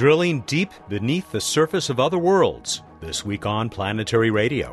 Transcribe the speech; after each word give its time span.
drilling 0.00 0.40
deep 0.46 0.72
beneath 0.88 1.30
the 1.30 1.40
surface 1.42 1.90
of 1.90 2.00
other 2.00 2.16
worlds, 2.16 2.80
this 3.02 3.22
week 3.22 3.44
on 3.44 3.68
Planetary 3.68 4.30
Radio. 4.30 4.72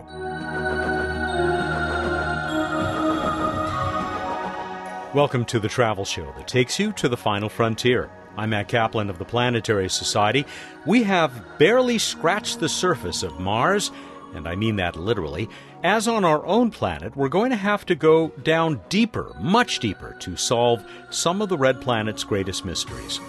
Welcome 5.13 5.43
to 5.47 5.59
the 5.59 5.67
travel 5.67 6.05
show 6.05 6.33
that 6.37 6.47
takes 6.47 6.79
you 6.79 6.93
to 6.93 7.09
the 7.09 7.17
final 7.17 7.49
frontier. 7.49 8.09
I'm 8.37 8.51
Matt 8.51 8.69
Kaplan 8.69 9.09
of 9.09 9.19
the 9.19 9.25
Planetary 9.25 9.89
Society. 9.89 10.45
We 10.85 11.03
have 11.03 11.43
barely 11.59 11.97
scratched 11.97 12.61
the 12.61 12.69
surface 12.69 13.21
of 13.21 13.37
Mars, 13.37 13.91
and 14.33 14.47
I 14.47 14.55
mean 14.55 14.77
that 14.77 14.95
literally. 14.95 15.49
As 15.83 16.07
on 16.07 16.23
our 16.23 16.45
own 16.45 16.71
planet, 16.71 17.17
we're 17.17 17.27
going 17.27 17.49
to 17.49 17.57
have 17.57 17.85
to 17.87 17.95
go 17.95 18.29
down 18.43 18.79
deeper, 18.87 19.35
much 19.41 19.79
deeper, 19.79 20.15
to 20.21 20.37
solve 20.37 20.89
some 21.09 21.41
of 21.41 21.49
the 21.49 21.57
red 21.57 21.81
planet's 21.81 22.23
greatest 22.23 22.63
mysteries. 22.63 23.19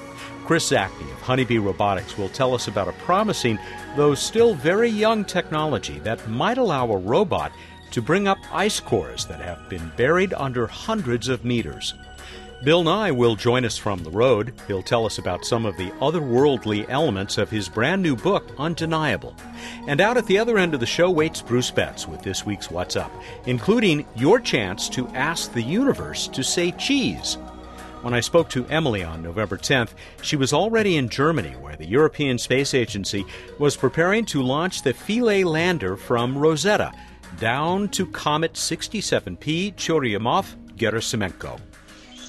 Chris 0.48 0.70
Zacny 0.70 1.02
of 1.12 1.20
Honeybee 1.20 1.58
Robotics 1.58 2.16
will 2.16 2.30
tell 2.30 2.54
us 2.54 2.68
about 2.68 2.88
a 2.88 2.92
promising, 2.92 3.58
though 3.96 4.14
still 4.14 4.54
very 4.54 4.88
young 4.88 5.22
technology 5.22 5.98
that 5.98 6.26
might 6.26 6.56
allow 6.56 6.90
a 6.90 6.96
robot 6.96 7.52
to 7.90 8.00
bring 8.00 8.26
up 8.26 8.38
ice 8.50 8.80
cores 8.80 9.26
that 9.26 9.42
have 9.42 9.68
been 9.68 9.92
buried 9.98 10.32
under 10.32 10.66
hundreds 10.66 11.28
of 11.28 11.44
meters. 11.44 11.92
Bill 12.64 12.82
Nye 12.82 13.10
will 13.10 13.36
join 13.36 13.66
us 13.66 13.76
from 13.76 14.02
the 14.02 14.10
road. 14.10 14.54
He'll 14.66 14.82
tell 14.82 15.04
us 15.04 15.18
about 15.18 15.44
some 15.44 15.66
of 15.66 15.76
the 15.76 15.90
otherworldly 16.00 16.86
elements 16.88 17.36
of 17.36 17.50
his 17.50 17.68
brand 17.68 18.02
new 18.02 18.16
book, 18.16 18.50
Undeniable. 18.56 19.36
And 19.86 20.00
out 20.00 20.16
at 20.16 20.24
the 20.24 20.38
other 20.38 20.56
end 20.56 20.72
of 20.72 20.80
the 20.80 20.86
show 20.86 21.10
waits 21.10 21.42
Bruce 21.42 21.70
Betts 21.70 22.08
with 22.08 22.22
this 22.22 22.46
week's 22.46 22.70
What's 22.70 22.96
Up, 22.96 23.12
including 23.44 24.06
your 24.16 24.40
chance 24.40 24.88
to 24.88 25.08
ask 25.08 25.52
the 25.52 25.60
universe 25.60 26.26
to 26.28 26.42
say 26.42 26.70
cheese. 26.70 27.36
When 28.02 28.14
I 28.14 28.20
spoke 28.20 28.48
to 28.50 28.64
Emily 28.66 29.02
on 29.02 29.22
November 29.22 29.56
10th, 29.56 29.90
she 30.22 30.36
was 30.36 30.52
already 30.52 30.96
in 30.96 31.08
Germany, 31.08 31.56
where 31.56 31.74
the 31.74 31.86
European 31.86 32.38
Space 32.38 32.72
Agency 32.72 33.26
was 33.58 33.76
preparing 33.76 34.24
to 34.26 34.40
launch 34.40 34.82
the 34.82 34.94
Philae 34.94 35.42
lander 35.42 35.96
from 35.96 36.38
Rosetta 36.38 36.92
down 37.40 37.88
to 37.88 38.06
Comet 38.06 38.52
67P 38.52 39.74
Churyumov-Gerasimenko. 39.74 41.60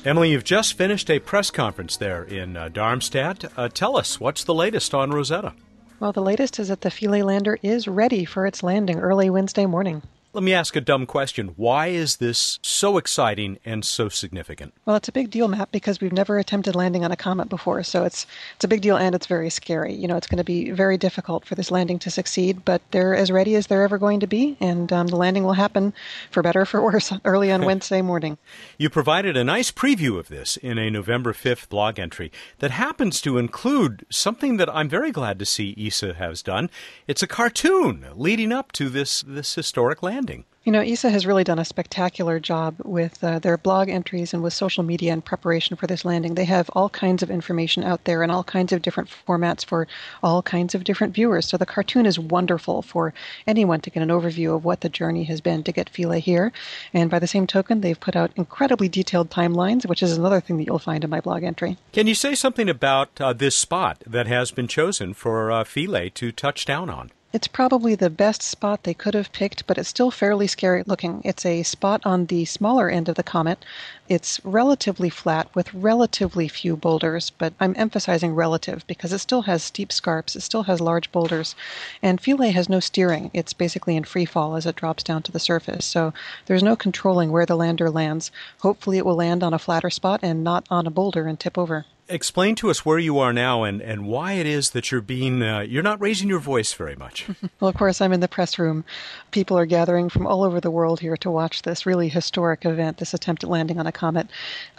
Emily, 0.06 0.32
you've 0.32 0.44
just 0.44 0.74
finished 0.74 1.10
a 1.12 1.20
press 1.20 1.52
conference 1.52 1.98
there 1.98 2.24
in 2.24 2.58
uh, 2.58 2.70
Darmstadt. 2.70 3.46
Uh, 3.56 3.70
tell 3.70 3.96
us, 3.96 4.20
what's 4.20 4.44
the 4.44 4.56
latest 4.56 4.96
on 4.96 5.12
Rosetta? 5.12 5.54
Well, 6.00 6.14
the 6.14 6.22
latest 6.22 6.58
is 6.60 6.70
that 6.70 6.82
the 6.82 6.90
Philae 6.90 7.22
lander 7.22 7.60
is 7.62 7.88
ready 7.88 8.26
for 8.26 8.48
its 8.48 8.64
landing 8.64 9.00
early 9.00 9.30
Wednesday 9.30 9.68
morning. 9.68 10.02
Let 10.32 10.44
me 10.44 10.54
ask 10.54 10.76
a 10.76 10.82
dumb 10.82 11.08
question. 11.08 11.54
Why 11.56 11.88
is 11.88 12.18
this 12.18 12.60
so 12.62 13.00
exciting 13.00 13.58
and 13.66 13.84
so 13.84 14.10
significant? 14.10 14.76
Well, 14.86 14.96
it's 14.96 15.08
a 15.08 15.12
big 15.12 15.32
deal, 15.32 15.48
Matt, 15.48 15.72
because 15.72 16.00
we've 16.00 16.14
never 16.14 16.38
attempted 16.38 16.76
landing 16.76 17.04
on 17.04 17.12
a 17.12 17.16
comet 17.16 17.50
before. 17.50 17.82
So 17.82 18.04
it's 18.04 18.28
it's 18.54 18.64
a 18.64 18.68
big 18.68 18.82
deal 18.82 18.96
and 18.96 19.16
it's 19.16 19.26
very 19.26 19.50
scary. 19.50 19.92
You 19.92 20.08
know, 20.08 20.18
it's 20.18 20.28
going 20.28 20.38
to 20.38 20.44
be 20.44 20.70
very 20.70 21.00
difficult 21.00 21.46
for 21.46 21.56
this 21.56 21.72
landing 21.72 21.98
to 22.00 22.12
succeed, 22.12 22.64
but 22.64 22.84
they're 22.92 23.16
as 23.16 23.32
ready 23.32 23.56
as 23.56 23.66
they're 23.66 23.84
ever 23.84 23.98
going 23.98 24.20
to 24.20 24.28
be, 24.28 24.56
and 24.60 24.94
um, 24.94 25.08
the 25.08 25.16
landing 25.16 25.46
will 25.46 25.54
happen, 25.54 25.94
for 26.30 26.44
better 26.44 26.62
or 26.62 26.66
for 26.68 26.84
worse, 26.84 27.12
early 27.26 27.52
on 27.52 27.66
Wednesday 27.66 28.04
morning. 28.04 28.38
You 28.78 28.92
provided 28.92 29.36
a 29.36 29.44
nice 29.44 29.72
preview 29.72 30.20
of 30.20 30.28
this 30.28 30.58
in 30.58 30.78
a 30.78 30.92
November 30.92 31.34
5th 31.34 31.70
blog 31.70 31.98
entry 31.98 32.32
that 32.60 32.70
happens 32.70 33.20
to 33.22 33.40
include 33.40 34.06
something 34.12 34.58
that 34.58 34.70
I'm 34.70 34.90
very 34.90 35.12
glad 35.12 35.40
to 35.40 35.46
see 35.46 35.76
ESA 35.76 36.14
has 36.14 36.44
done. 36.44 36.70
It's 37.08 37.24
a 37.24 37.28
cartoon 37.28 38.06
leading 38.14 38.52
up 38.52 38.72
to 38.74 38.90
this 38.90 39.24
this 39.24 39.56
historic 39.56 40.04
landing 40.04 40.19
landing. 40.20 40.44
You 40.66 40.74
know, 40.74 40.82
ESA 40.82 41.10
has 41.10 41.26
really 41.26 41.46
done 41.46 41.58
a 41.58 41.66
spectacular 41.66 42.38
job 42.40 42.76
with 42.84 43.24
uh, 43.24 43.40
their 43.40 43.58
blog 43.58 43.88
entries 43.88 44.34
and 44.34 44.44
with 44.44 44.54
social 44.54 44.84
media 44.84 45.14
in 45.14 45.22
preparation 45.22 45.78
for 45.78 45.88
this 45.88 46.04
landing. 46.04 46.36
They 46.36 46.44
have 46.46 46.70
all 46.74 46.90
kinds 46.90 47.24
of 47.24 47.32
information 47.32 47.86
out 47.86 48.04
there 48.04 48.22
in 48.22 48.30
all 48.30 48.44
kinds 48.44 48.74
of 48.74 48.82
different 48.82 49.10
formats 49.10 49.66
for 49.66 49.88
all 50.22 50.42
kinds 50.44 50.76
of 50.76 50.84
different 50.84 51.16
viewers. 51.16 51.48
So 51.48 51.56
the 51.56 51.66
cartoon 51.66 52.06
is 52.06 52.20
wonderful 52.20 52.82
for 52.82 53.14
anyone 53.48 53.80
to 53.82 53.90
get 53.90 54.04
an 54.04 54.10
overview 54.10 54.54
of 54.54 54.66
what 54.66 54.82
the 54.82 54.90
journey 54.90 55.24
has 55.24 55.40
been 55.40 55.64
to 55.64 55.72
get 55.72 55.90
Philae 55.90 56.20
here. 56.20 56.52
And 56.94 57.10
by 57.10 57.20
the 57.20 57.28
same 57.28 57.48
token, 57.48 57.80
they've 57.80 58.00
put 58.00 58.18
out 58.18 58.32
incredibly 58.36 58.90
detailed 58.90 59.30
timelines, 59.30 59.88
which 59.88 60.04
is 60.04 60.18
another 60.18 60.42
thing 60.42 60.58
that 60.58 60.66
you'll 60.66 60.80
find 60.80 61.06
in 61.06 61.10
my 61.10 61.22
blog 61.22 61.44
entry. 61.44 61.78
Can 61.94 62.06
you 62.06 62.16
say 62.16 62.36
something 62.36 62.70
about 62.70 63.10
uh, 63.22 63.32
this 63.32 63.56
spot 63.56 64.04
that 64.06 64.28
has 64.28 64.52
been 64.52 64.68
chosen 64.68 65.14
for 65.14 65.50
uh, 65.50 65.64
Philae 65.64 66.10
to 66.10 66.34
touch 66.34 66.66
down 66.66 66.90
on? 66.90 67.12
It's 67.32 67.48
probably 67.48 67.94
the 67.94 68.10
best 68.10 68.42
spot 68.42 68.82
they 68.82 68.96
could 68.96 69.14
have 69.14 69.32
picked, 69.32 69.68
but 69.68 69.78
it's 69.78 69.90
still 69.90 70.10
fairly 70.10 70.48
scary 70.48 70.82
looking. 70.88 71.22
It's 71.24 71.46
a 71.46 71.62
spot 71.62 72.02
on 72.04 72.26
the 72.26 72.46
smaller 72.46 72.90
end 72.90 73.08
of 73.08 73.14
the 73.14 73.22
comet. 73.22 73.64
It's 74.08 74.44
relatively 74.44 75.12
flat 75.12 75.48
with 75.54 75.72
relatively 75.72 76.48
few 76.48 76.76
boulders, 76.76 77.30
but 77.30 77.54
I'm 77.60 77.76
emphasizing 77.78 78.34
relative 78.34 78.84
because 78.88 79.14
it 79.14 79.20
still 79.20 79.44
has 79.44 79.62
steep 79.62 79.92
scarps, 79.92 80.36
it 80.36 80.42
still 80.42 80.64
has 80.64 80.82
large 80.82 81.12
boulders, 81.12 81.54
and 82.02 82.20
Philae 82.20 82.50
has 82.50 82.68
no 82.68 82.80
steering. 82.80 83.30
It's 83.32 83.54
basically 83.54 83.96
in 83.96 84.06
free 84.06 84.26
fall 84.26 84.56
as 84.56 84.66
it 84.66 84.76
drops 84.76 85.04
down 85.04 85.22
to 85.22 85.32
the 85.32 85.40
surface, 85.40 85.86
so 85.86 86.16
there's 86.48 86.64
no 86.64 86.76
controlling 86.76 87.32
where 87.32 87.46
the 87.46 87.56
lander 87.56 87.92
lands. 87.92 88.32
Hopefully, 88.62 88.98
it 88.98 89.06
will 89.06 89.18
land 89.18 89.44
on 89.44 89.54
a 89.54 89.60
flatter 89.60 89.92
spot 89.92 90.22
and 90.24 90.44
not 90.44 90.66
on 90.72 90.88
a 90.88 90.90
boulder 90.90 91.28
and 91.28 91.40
tip 91.40 91.60
over 91.60 91.86
explain 92.10 92.56
to 92.56 92.70
us 92.70 92.86
where 92.86 93.00
you 93.00 93.20
are 93.20 93.32
now 93.32 93.64
and, 93.64 93.82
and 93.82 94.08
why 94.08 94.34
it 94.34 94.46
is 94.46 94.72
that 94.72 94.92
you're 94.92 95.02
being 95.02 95.42
uh, 95.42 95.60
you're 95.62 95.84
not 95.84 96.02
raising 96.02 96.28
your 96.28 96.40
voice 96.40 96.74
very 96.74 96.96
much. 96.96 97.28
well, 97.60 97.70
of 97.70 97.76
course, 97.76 98.02
I'm 98.02 98.12
in 98.12 98.20
the 98.20 98.28
press 98.28 98.58
room. 98.58 98.84
People 99.32 99.58
are 99.58 99.66
gathering 99.66 100.10
from 100.10 100.26
all 100.26 100.44
over 100.44 100.60
the 100.60 100.72
world 100.72 101.00
here 101.00 101.16
to 101.18 101.32
watch 101.32 101.62
this 101.62 101.86
really 101.86 102.10
historic 102.10 102.66
event, 102.66 102.98
this 102.98 103.14
attempt 103.14 103.44
at 103.44 103.50
landing 103.50 103.80
on 103.80 103.88
a 103.88 103.92
comet. 103.92 104.28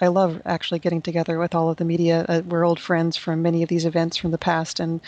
I 0.01 0.09
love 0.09 0.43
actually 0.45 0.81
getting 0.81 1.03
together 1.03 1.39
with 1.39 1.55
all 1.55 1.71
of 1.71 1.77
the 1.77 1.85
media. 1.85 2.27
Uh, 2.29 2.43
we're 2.47 2.67
old 2.67 2.81
friends 2.81 3.17
from 3.17 3.43
many 3.43 3.63
of 3.63 3.69
these 3.69 3.85
events 3.85 4.17
from 4.17 4.31
the 4.31 4.39
past, 4.39 4.81
and 4.81 5.01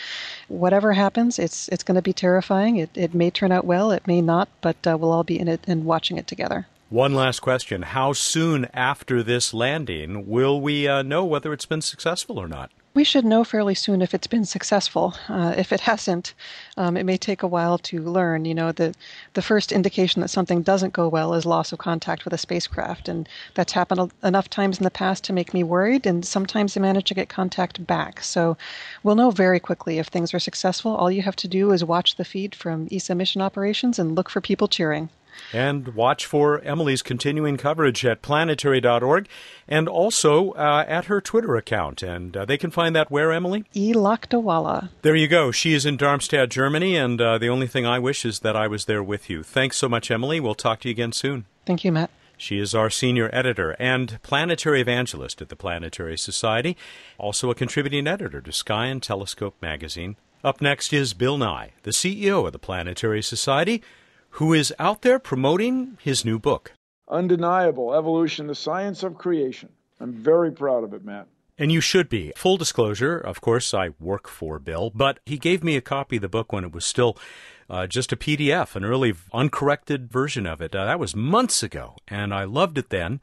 whatever 0.47 0.93
happens, 0.93 1.39
it's 1.39 1.67
it's 1.69 1.83
going 1.83 1.95
to 1.95 2.01
be 2.01 2.13
terrifying. 2.13 2.77
It 2.77 2.89
it 2.95 3.13
may 3.13 3.29
turn 3.29 3.51
out 3.51 3.65
well, 3.65 3.91
it 3.91 4.07
may 4.07 4.21
not, 4.21 4.49
but 4.61 4.77
uh, 4.87 4.97
we'll 4.97 5.11
all 5.11 5.23
be 5.23 5.39
in 5.39 5.47
it 5.47 5.61
and 5.67 5.85
watching 5.85 6.17
it 6.17 6.27
together. 6.27 6.67
One 6.93 7.15
last 7.15 7.39
question. 7.39 7.81
How 7.81 8.13
soon 8.13 8.65
after 8.71 9.23
this 9.23 9.51
landing 9.51 10.27
will 10.27 10.61
we 10.61 10.87
uh, 10.87 11.01
know 11.01 11.25
whether 11.25 11.51
it's 11.51 11.65
been 11.65 11.81
successful 11.81 12.37
or 12.37 12.47
not? 12.47 12.69
We 12.93 13.03
should 13.03 13.25
know 13.25 13.43
fairly 13.43 13.73
soon 13.73 14.03
if 14.03 14.13
it's 14.13 14.27
been 14.27 14.45
successful. 14.45 15.15
Uh, 15.27 15.55
if 15.57 15.73
it 15.73 15.79
hasn't, 15.79 16.35
um, 16.77 16.95
it 16.95 17.03
may 17.03 17.17
take 17.17 17.41
a 17.41 17.47
while 17.47 17.79
to 17.79 17.99
learn. 17.99 18.45
You 18.45 18.53
know, 18.53 18.71
the 18.71 18.93
the 19.33 19.41
first 19.41 19.71
indication 19.71 20.21
that 20.21 20.27
something 20.27 20.61
doesn't 20.61 20.93
go 20.93 21.07
well 21.07 21.33
is 21.33 21.47
loss 21.47 21.71
of 21.71 21.79
contact 21.79 22.25
with 22.25 22.33
a 22.35 22.37
spacecraft, 22.37 23.09
and 23.09 23.27
that's 23.55 23.73
happened 23.73 24.11
enough 24.21 24.47
times 24.47 24.77
in 24.77 24.83
the 24.83 24.91
past 24.91 25.23
to 25.23 25.33
make 25.33 25.51
me 25.51 25.63
worried. 25.63 26.05
And 26.05 26.23
sometimes 26.23 26.75
they 26.75 26.81
manage 26.81 27.05
to 27.05 27.15
get 27.15 27.27
contact 27.27 27.87
back. 27.87 28.21
So 28.21 28.55
we'll 29.01 29.15
know 29.15 29.31
very 29.31 29.59
quickly 29.59 29.97
if 29.97 30.09
things 30.09 30.31
are 30.31 30.39
successful. 30.39 30.95
All 30.95 31.09
you 31.09 31.23
have 31.23 31.37
to 31.37 31.47
do 31.47 31.71
is 31.71 31.83
watch 31.83 32.17
the 32.17 32.23
feed 32.23 32.53
from 32.53 32.87
ESA 32.91 33.15
mission 33.15 33.41
operations 33.41 33.97
and 33.97 34.13
look 34.13 34.29
for 34.29 34.41
people 34.41 34.67
cheering. 34.67 35.09
And 35.51 35.95
watch 35.95 36.25
for 36.25 36.61
Emily's 36.61 37.01
continuing 37.01 37.57
coverage 37.57 38.05
at 38.05 38.21
planetary.org 38.21 39.27
and 39.67 39.87
also 39.87 40.51
uh, 40.51 40.85
at 40.87 41.05
her 41.05 41.21
Twitter 41.21 41.55
account. 41.55 42.03
And 42.03 42.35
uh, 42.35 42.45
they 42.45 42.57
can 42.57 42.71
find 42.71 42.95
that 42.95 43.11
where, 43.11 43.31
Emily? 43.31 43.65
Elakdawalla. 43.75 44.89
There 45.01 45.15
you 45.15 45.27
go. 45.27 45.51
She 45.51 45.73
is 45.73 45.85
in 45.85 45.97
Darmstadt, 45.97 46.49
Germany, 46.49 46.95
and 46.95 47.19
uh, 47.21 47.37
the 47.37 47.49
only 47.49 47.67
thing 47.67 47.85
I 47.85 47.99
wish 47.99 48.25
is 48.25 48.39
that 48.39 48.55
I 48.55 48.67
was 48.67 48.85
there 48.85 49.03
with 49.03 49.29
you. 49.29 49.43
Thanks 49.43 49.77
so 49.77 49.89
much, 49.89 50.11
Emily. 50.11 50.39
We'll 50.39 50.55
talk 50.55 50.81
to 50.81 50.89
you 50.89 50.93
again 50.93 51.11
soon. 51.11 51.45
Thank 51.65 51.83
you, 51.83 51.91
Matt. 51.91 52.09
She 52.37 52.59
is 52.59 52.75
our 52.75 52.89
senior 52.89 53.29
editor 53.31 53.75
and 53.79 54.19
planetary 54.21 54.81
evangelist 54.81 55.41
at 55.41 55.49
the 55.49 55.55
Planetary 55.55 56.17
Society, 56.17 56.75
also 57.17 57.49
a 57.49 57.55
contributing 57.55 58.07
editor 58.07 58.41
to 58.41 58.51
Sky 58.51 58.87
and 58.87 59.01
Telescope 59.01 59.55
magazine. 59.61 60.17
Up 60.43 60.59
next 60.59 60.91
is 60.91 61.13
Bill 61.13 61.37
Nye, 61.37 61.71
the 61.83 61.91
CEO 61.91 62.45
of 62.45 62.51
the 62.51 62.59
Planetary 62.59 63.21
Society 63.21 63.81
who 64.37 64.53
is 64.53 64.73
out 64.79 65.03
there 65.03 65.19
promoting 65.19 65.97
his 66.01 66.25
new 66.25 66.39
book. 66.39 66.73
Undeniable 67.07 67.93
Evolution, 67.93 68.47
the 68.47 68.55
Science 68.55 69.03
of 69.03 69.15
Creation. 69.15 69.69
I'm 69.99 70.11
very 70.13 70.51
proud 70.51 70.83
of 70.83 70.93
it, 70.93 71.05
Matt. 71.05 71.27
And 71.57 71.71
you 71.71 71.81
should 71.81 72.09
be. 72.09 72.33
Full 72.35 72.57
disclosure, 72.57 73.17
of 73.17 73.41
course, 73.41 73.75
I 73.75 73.89
work 73.99 74.27
for 74.27 74.57
Bill, 74.57 74.91
but 74.95 75.19
he 75.25 75.37
gave 75.37 75.63
me 75.63 75.75
a 75.75 75.81
copy 75.81 76.15
of 76.15 76.23
the 76.23 76.29
book 76.29 76.51
when 76.51 76.63
it 76.63 76.73
was 76.73 76.83
still 76.83 77.15
uh, 77.69 77.85
just 77.85 78.11
a 78.11 78.17
PDF, 78.17 78.75
an 78.75 78.83
early 78.83 79.13
uncorrected 79.33 80.11
version 80.11 80.47
of 80.47 80.61
it. 80.61 80.75
Uh, 80.75 80.85
that 80.85 80.99
was 80.99 81.15
months 81.15 81.61
ago, 81.61 81.97
and 82.07 82.33
I 82.33 82.43
loved 82.45 82.79
it 82.79 82.89
then. 82.89 83.21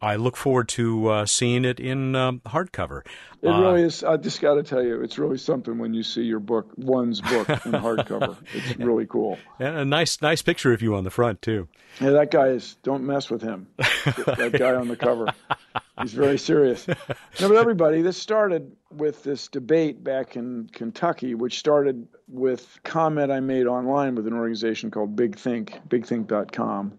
I 0.00 0.16
look 0.16 0.36
forward 0.36 0.68
to 0.70 1.08
uh, 1.08 1.26
seeing 1.26 1.64
it 1.64 1.80
in 1.80 2.14
um, 2.14 2.40
hardcover. 2.40 3.00
It 3.40 3.48
uh, 3.48 3.60
really 3.60 3.82
is. 3.82 4.04
I 4.04 4.18
just 4.18 4.42
got 4.42 4.54
to 4.54 4.62
tell 4.62 4.82
you, 4.82 5.00
it's 5.02 5.18
really 5.18 5.38
something 5.38 5.78
when 5.78 5.94
you 5.94 6.02
see 6.02 6.22
your 6.22 6.38
book, 6.38 6.70
one's 6.76 7.22
book, 7.22 7.48
in 7.48 7.56
hardcover. 7.72 8.36
It's 8.52 8.76
really 8.76 9.06
cool. 9.06 9.38
And 9.58 9.76
a 9.76 9.84
nice, 9.84 10.20
nice 10.20 10.42
picture 10.42 10.74
of 10.74 10.82
you 10.82 10.94
on 10.94 11.04
the 11.04 11.10
front 11.10 11.40
too. 11.40 11.68
Yeah, 12.00 12.10
that 12.10 12.30
guy 12.30 12.48
is. 12.48 12.76
Don't 12.82 13.04
mess 13.04 13.30
with 13.30 13.40
him. 13.40 13.68
that 13.78 14.54
guy 14.58 14.74
on 14.74 14.88
the 14.88 14.96
cover. 14.96 15.32
He's 16.02 16.12
very 16.12 16.38
serious. 16.38 16.86
No, 17.38 17.48
but 17.48 17.58
everybody, 17.58 18.00
this 18.00 18.16
started 18.16 18.74
with 18.90 19.22
this 19.22 19.48
debate 19.48 20.02
back 20.02 20.36
in 20.36 20.70
Kentucky, 20.72 21.34
which 21.34 21.58
started 21.58 22.08
with 22.28 22.78
comment 22.82 23.30
I 23.30 23.40
made 23.40 23.66
online 23.66 24.14
with 24.14 24.26
an 24.26 24.32
organization 24.32 24.90
called 24.90 25.14
Big 25.14 25.36
Think, 25.38 25.78
bigthink.com 25.88 26.96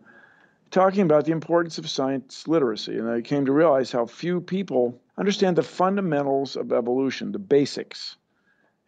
talking 0.71 1.01
about 1.01 1.25
the 1.25 1.31
importance 1.31 1.77
of 1.77 1.89
science 1.89 2.47
literacy. 2.47 2.97
And 2.97 3.09
I 3.09 3.21
came 3.21 3.45
to 3.45 3.51
realize 3.51 3.91
how 3.91 4.05
few 4.05 4.41
people 4.41 4.99
understand 5.17 5.55
the 5.55 5.63
fundamentals 5.63 6.55
of 6.55 6.71
evolution, 6.71 7.31
the 7.31 7.39
basics. 7.39 8.17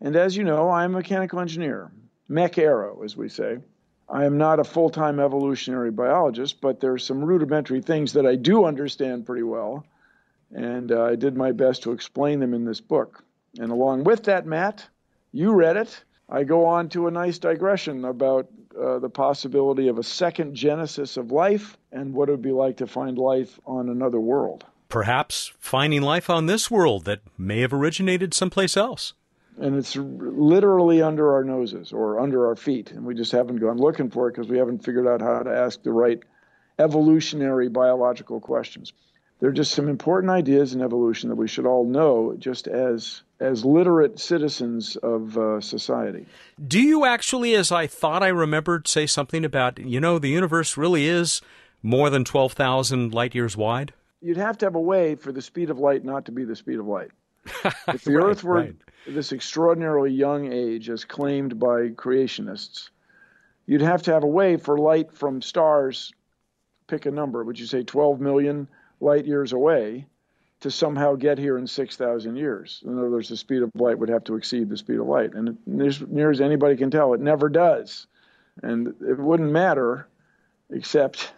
And 0.01 0.15
as 0.15 0.35
you 0.35 0.43
know, 0.43 0.69
I'm 0.69 0.93
a 0.93 0.99
mechanical 0.99 1.39
engineer, 1.39 1.91
mech 2.27 2.57
aero, 2.57 3.03
as 3.03 3.17
we 3.17 3.29
say. 3.29 3.59
I 4.07 4.25
am 4.25 4.37
not 4.37 4.59
a 4.59 4.63
full 4.63 4.89
time 4.89 5.19
evolutionary 5.19 5.91
biologist, 5.91 6.61
but 6.61 6.79
there 6.79 6.93
are 6.93 6.99
some 6.99 7.23
rudimentary 7.23 7.81
things 7.81 8.13
that 8.13 8.25
I 8.25 8.35
do 8.35 8.65
understand 8.65 9.25
pretty 9.25 9.43
well. 9.43 9.85
And 10.51 10.91
uh, 10.91 11.03
I 11.03 11.15
did 11.15 11.37
my 11.37 11.51
best 11.51 11.83
to 11.83 11.91
explain 11.91 12.39
them 12.39 12.53
in 12.53 12.65
this 12.65 12.81
book. 12.81 13.23
And 13.59 13.71
along 13.71 14.03
with 14.03 14.23
that, 14.23 14.47
Matt, 14.47 14.87
you 15.31 15.53
read 15.53 15.77
it. 15.77 16.03
I 16.27 16.43
go 16.43 16.65
on 16.65 16.89
to 16.89 17.07
a 17.07 17.11
nice 17.11 17.37
digression 17.37 18.05
about 18.05 18.47
uh, 18.79 18.99
the 18.99 19.09
possibility 19.09 19.87
of 19.87 19.97
a 19.97 20.03
second 20.03 20.55
genesis 20.55 21.17
of 21.17 21.31
life 21.31 21.77
and 21.91 22.13
what 22.13 22.29
it 22.29 22.33
would 22.33 22.41
be 22.41 22.51
like 22.51 22.77
to 22.77 22.87
find 22.87 23.17
life 23.17 23.59
on 23.65 23.89
another 23.89 24.19
world. 24.19 24.65
Perhaps 24.87 25.53
finding 25.59 26.01
life 26.01 26.29
on 26.29 26.45
this 26.45 26.71
world 26.71 27.05
that 27.05 27.21
may 27.37 27.61
have 27.61 27.73
originated 27.73 28.33
someplace 28.33 28.75
else 28.75 29.13
and 29.59 29.75
it's 29.75 29.95
literally 29.95 31.01
under 31.01 31.33
our 31.33 31.43
noses 31.43 31.91
or 31.91 32.19
under 32.19 32.47
our 32.47 32.55
feet, 32.55 32.91
and 32.91 33.05
we 33.05 33.13
just 33.13 33.31
haven't 33.31 33.57
gone 33.57 33.77
looking 33.77 34.09
for 34.09 34.27
it 34.27 34.31
because 34.31 34.47
we 34.47 34.57
haven't 34.57 34.83
figured 34.83 35.07
out 35.07 35.21
how 35.21 35.43
to 35.43 35.55
ask 35.55 35.83
the 35.83 35.91
right 35.91 36.19
evolutionary 36.79 37.67
biological 37.67 38.39
questions. 38.39 38.93
There 39.39 39.49
are 39.49 39.53
just 39.53 39.73
some 39.73 39.89
important 39.89 40.31
ideas 40.31 40.73
in 40.73 40.81
evolution 40.81 41.29
that 41.29 41.35
we 41.35 41.47
should 41.47 41.65
all 41.65 41.85
know, 41.85 42.35
just 42.37 42.67
as 42.67 43.21
as 43.39 43.63
literate 43.63 44.19
citizens 44.19 44.95
of 44.97 45.37
uh, 45.37 45.61
society. 45.61 46.25
Do 46.65 46.79
you 46.81 47.05
actually, 47.05 47.55
as 47.55 47.71
I 47.71 47.87
thought 47.87 48.23
I 48.23 48.27
remembered, 48.27 48.87
say 48.87 49.05
something 49.05 49.45
about 49.45 49.79
you 49.79 49.99
know 49.99 50.19
the 50.19 50.29
universe 50.29 50.77
really 50.77 51.07
is 51.07 51.41
more 51.81 52.09
than 52.09 52.25
twelve 52.25 52.53
thousand 52.53 53.13
light 53.13 53.33
years 53.33 53.55
wide? 53.55 53.93
You'd 54.21 54.37
have 54.37 54.57
to 54.59 54.65
have 54.65 54.75
a 54.75 54.81
way 54.81 55.15
for 55.15 55.31
the 55.31 55.41
speed 55.41 55.69
of 55.69 55.79
light 55.79 56.03
not 56.03 56.25
to 56.25 56.31
be 56.31 56.43
the 56.43 56.55
speed 56.55 56.79
of 56.79 56.85
light. 56.85 57.11
if 57.87 58.03
the 58.03 58.13
right, 58.13 58.25
Earth 58.25 58.43
were 58.43 58.55
right. 58.55 58.75
this 59.07 59.31
extraordinarily 59.31 60.11
young 60.11 60.51
age, 60.51 60.89
as 60.89 61.05
claimed 61.05 61.57
by 61.57 61.89
creationists, 61.89 62.89
you'd 63.65 63.81
have 63.81 64.03
to 64.03 64.11
have 64.11 64.23
a 64.23 64.27
way 64.27 64.57
for 64.57 64.77
light 64.77 65.13
from 65.13 65.41
stars, 65.41 66.13
pick 66.87 67.05
a 67.05 67.11
number, 67.11 67.43
would 67.43 67.57
you 67.57 67.65
say 67.65 67.83
12 67.83 68.19
million 68.19 68.67
light 68.99 69.25
years 69.25 69.53
away, 69.53 70.05
to 70.61 70.71
somehow 70.71 71.15
get 71.15 71.37
here 71.37 71.57
in 71.57 71.67
6,000 71.67 72.35
years? 72.35 72.83
In 72.85 72.97
other 72.97 73.09
words, 73.09 73.29
the 73.29 73.37
speed 73.37 73.61
of 73.61 73.71
light 73.75 73.97
would 73.97 74.09
have 74.09 74.23
to 74.25 74.35
exceed 74.35 74.69
the 74.69 74.77
speed 74.77 74.99
of 74.99 75.07
light. 75.07 75.33
And 75.33 75.57
as 75.81 76.01
near 76.01 76.31
as 76.31 76.41
anybody 76.41 76.75
can 76.75 76.91
tell, 76.91 77.13
it 77.13 77.21
never 77.21 77.49
does. 77.49 78.07
And 78.61 78.87
it 79.01 79.17
wouldn't 79.17 79.51
matter, 79.51 80.07
except 80.69 81.31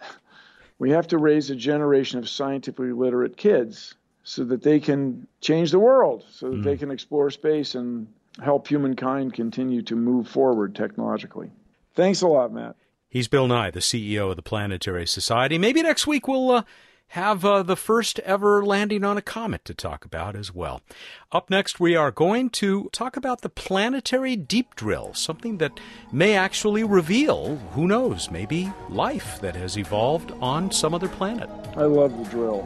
we 0.78 0.90
have 0.90 1.06
to 1.08 1.18
raise 1.18 1.50
a 1.50 1.56
generation 1.56 2.18
of 2.18 2.28
scientifically 2.28 2.92
literate 2.92 3.36
kids 3.36 3.94
so 4.24 4.44
that 4.44 4.62
they 4.62 4.80
can 4.80 5.26
change 5.40 5.70
the 5.70 5.78
world, 5.78 6.24
so 6.30 6.50
that 6.50 6.60
mm. 6.60 6.64
they 6.64 6.76
can 6.76 6.90
explore 6.90 7.30
space 7.30 7.74
and 7.74 8.06
help 8.40 8.68
humankind 8.68 9.34
continue 9.34 9.82
to 9.82 9.96
move 9.96 10.28
forward 10.28 10.74
technologically. 10.74 11.50
Thanks 11.94 12.22
a 12.22 12.28
lot, 12.28 12.52
Matt. 12.52 12.76
He's 13.08 13.28
Bill 13.28 13.46
Nye, 13.46 13.70
the 13.70 13.80
CEO 13.80 14.30
of 14.30 14.36
the 14.36 14.42
Planetary 14.42 15.06
Society. 15.06 15.58
Maybe 15.58 15.82
next 15.82 16.06
week 16.06 16.26
we'll 16.26 16.50
uh, 16.50 16.62
have 17.12 17.44
uh, 17.44 17.62
the 17.62 17.76
first 17.76 18.18
ever 18.20 18.64
landing 18.64 19.04
on 19.04 19.18
a 19.18 19.22
comet 19.22 19.62
to 19.66 19.74
talk 19.74 20.02
about 20.02 20.34
as 20.34 20.54
well. 20.54 20.80
Up 21.30 21.50
next, 21.50 21.78
we 21.78 21.94
are 21.94 22.10
going 22.10 22.48
to 22.48 22.88
talk 22.90 23.18
about 23.18 23.42
the 23.42 23.50
planetary 23.50 24.34
deep 24.34 24.74
drill, 24.76 25.12
something 25.12 25.58
that 25.58 25.78
may 26.10 26.34
actually 26.34 26.82
reveal, 26.82 27.56
who 27.74 27.86
knows, 27.86 28.30
maybe 28.30 28.72
life 28.88 29.38
that 29.42 29.54
has 29.54 29.76
evolved 29.76 30.32
on 30.40 30.70
some 30.70 30.94
other 30.94 31.08
planet. 31.08 31.50
I 31.76 31.84
love 31.84 32.16
the 32.16 32.24
drill. 32.30 32.62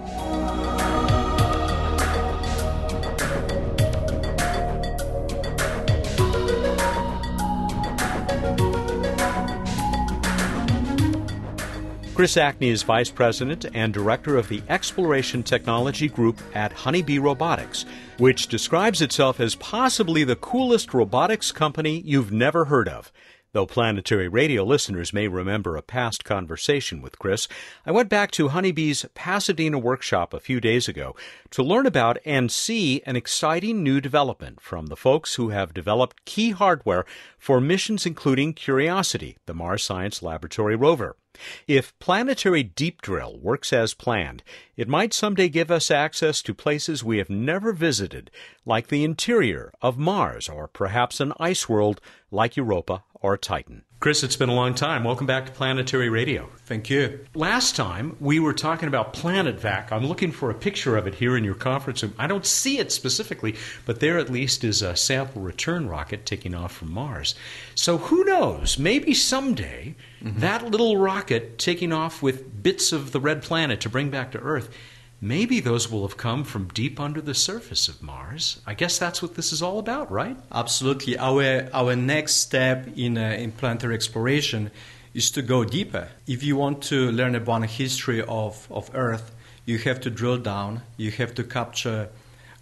Chris 12.17 12.35
Zacny 12.35 12.71
is 12.71 12.83
Vice 12.83 13.11
President 13.11 13.67
and 13.75 13.93
Director 13.93 14.39
of 14.39 14.49
the 14.49 14.63
Exploration 14.71 15.43
Technology 15.43 16.09
Group 16.09 16.41
at 16.55 16.73
Honeybee 16.73 17.19
Robotics, 17.19 17.85
which 18.17 18.47
describes 18.47 19.03
itself 19.03 19.39
as 19.39 19.55
possibly 19.57 20.25
the 20.25 20.35
coolest 20.35 20.95
robotics 20.95 21.53
company 21.53 22.01
you've 22.07 22.33
never 22.33 22.65
heard 22.65 22.89
of. 22.89 23.13
Though 23.53 23.67
planetary 23.67 24.29
radio 24.29 24.65
listeners 24.65 25.13
may 25.13 25.29
remember 25.29 25.77
a 25.77 25.83
past 25.83 26.25
conversation 26.25 27.03
with 27.03 27.19
Chris, 27.19 27.49
I 27.85 27.91
went 27.91 28.09
back 28.09 28.31
to 28.33 28.49
Honeybee's 28.49 29.05
Pasadena 29.15 29.79
workshop 29.79 30.33
a 30.33 30.41
few 30.41 30.59
days 30.59 30.89
ago 30.89 31.15
to 31.51 31.63
learn 31.63 31.85
about 31.85 32.17
and 32.25 32.51
see 32.51 33.03
an 33.05 33.17
exciting 33.17 33.83
new 33.83 34.01
development 34.01 34.63
from 34.63 34.87
the 34.87 34.97
folks 34.97 35.35
who 35.35 35.51
have 35.51 35.75
developed 35.75 36.25
key 36.25 36.53
hardware 36.53 37.05
for 37.39 37.61
missions 37.61 38.07
including 38.07 38.55
Curiosity, 38.55 39.37
the 39.45 39.55
Mars 39.55 39.83
Science 39.83 40.23
Laboratory 40.23 40.77
rover. 40.77 41.17
If 41.67 41.99
Planetary 41.99 42.63
Deep 42.63 43.01
Drill 43.01 43.39
works 43.39 43.73
as 43.73 43.95
planned, 43.95 44.43
it 44.77 44.89
might 44.89 45.15
someday 45.15 45.49
give 45.49 45.71
us 45.71 45.91
access 45.91 46.43
to 46.43 46.55
places 46.55 47.03
we 47.03 47.19
have 47.19 47.31
never 47.31 47.73
visited, 47.73 48.31
like 48.65 48.89
the 48.89 49.05
interior 49.05 49.73
of 49.81 49.97
Mars 49.97 50.49
or 50.49 50.69
perhaps 50.69 51.21
an 51.21 51.33
ice 51.41 51.69
world 51.69 52.01
like 52.31 52.57
Europa 52.57 53.05
or 53.15 53.39
Titan. 53.39 53.86
Chris, 53.99 54.23
it's 54.23 54.37
been 54.37 54.51
a 54.51 54.55
long 54.55 54.75
time. 54.75 55.05
Welcome 55.05 55.27
back 55.27 55.47
to 55.47 55.53
Planetary 55.53 56.11
Radio. 56.11 56.51
Thank 56.67 56.91
you. 56.91 57.27
Last 57.35 57.77
time 57.77 58.15
we 58.21 58.39
were 58.39 58.53
talking 58.53 58.89
about 58.89 59.15
PlanetVac. 59.15 59.91
I'm 59.91 60.07
looking 60.07 60.33
for 60.33 60.51
a 60.51 60.55
picture 60.55 60.99
of 60.99 61.07
it 61.07 61.15
here 61.15 61.35
in 61.35 61.45
your 61.45 61.55
conference 61.55 62.03
room. 62.03 62.15
I 62.19 62.27
don't 62.27 62.45
see 62.45 62.79
it 62.79 62.93
specifically, 62.93 63.57
but 63.87 64.01
there 64.01 64.19
at 64.19 64.29
least 64.29 64.65
is 64.65 64.83
a 64.83 64.95
sample 64.97 65.41
return 65.41 65.89
rocket 65.89 66.27
taking 66.27 66.55
off 66.55 66.73
from 66.73 66.93
Mars. 66.93 67.35
So 67.75 67.97
who 67.97 68.23
knows? 68.25 68.79
Maybe 68.79 69.15
someday 69.15 69.95
mm-hmm. 70.23 70.41
that 70.41 70.71
little 70.71 70.99
rocket 70.99 71.57
taking 71.57 71.91
off 71.91 72.23
with 72.23 72.63
bits 72.63 72.93
of 72.93 73.13
the 73.13 73.21
red 73.21 73.43
planet 73.43 73.81
to 73.81 73.89
bring 73.89 74.11
back 74.11 74.31
to 74.33 74.39
Earth 74.39 74.69
maybe 75.21 75.61
those 75.61 75.91
will 75.91 76.07
have 76.07 76.17
come 76.17 76.45
from 76.45 76.69
deep 76.69 77.01
under 77.01 77.21
the 77.21 77.35
surface 77.35 77.89
of 77.89 78.03
Mars. 78.03 78.61
I 78.67 78.75
guess 78.75 78.99
that's 78.99 79.23
what 79.23 79.35
this 79.35 79.53
is 79.53 79.63
all 79.63 79.79
about, 79.79 80.11
right? 80.11 80.37
Absolutely. 80.53 81.19
Our 81.19 81.69
our 81.73 81.97
next 81.97 82.37
step 82.37 82.89
in 82.97 83.19
uh, 83.19 83.37
in 83.39 83.53
planetary 83.53 83.95
exploration 83.95 84.71
is 85.17 85.31
to 85.31 85.41
go 85.41 85.65
deeper. 85.65 86.09
If 86.27 86.43
you 86.43 86.57
want 86.57 86.83
to 86.85 87.11
learn 87.11 87.35
about 87.35 87.63
the 87.63 87.67
history 87.67 88.23
of, 88.23 88.69
of 88.71 88.91
Earth, 88.93 89.35
you 89.65 89.79
have 89.79 89.99
to 90.03 90.11
drill 90.11 90.37
down. 90.37 90.83
You 90.99 91.11
have 91.13 91.35
to 91.37 91.43
capture 91.43 92.11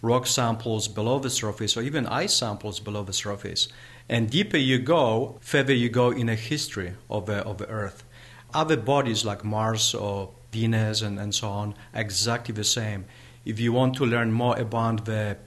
rock 0.01 0.25
samples 0.25 0.87
below 0.87 1.19
the 1.19 1.29
surface 1.29 1.75
or 1.75 1.81
even 1.81 2.05
ice 2.07 2.33
samples 2.33 2.79
below 2.79 3.03
the 3.03 3.11
surface. 3.11 3.67
And 4.07 4.29
deeper 4.29 4.55
you 4.55 4.79
go, 4.79 5.37
further 5.41 5.73
you 5.73 5.89
go 5.89 6.11
in 6.11 6.29
a 6.29 6.35
history 6.35 6.93
of, 7.09 7.29
uh, 7.29 7.43
of 7.45 7.57
the 7.57 7.67
Earth. 7.67 8.05
Other 8.53 8.77
bodies 8.77 9.25
like 9.25 9.43
Mars 9.43 9.93
or 9.93 10.31
Venus 10.55 11.01
and, 11.01 11.19
and 11.19 11.33
so 11.33 11.47
on, 11.49 11.75
exactly 11.93 12.53
the 12.53 12.63
same. 12.63 13.05
If 13.45 13.59
you 13.59 13.71
want 13.73 13.95
to 13.95 14.05
learn 14.05 14.31
more 14.31 14.57
about 14.57 15.05
the, 15.05 15.37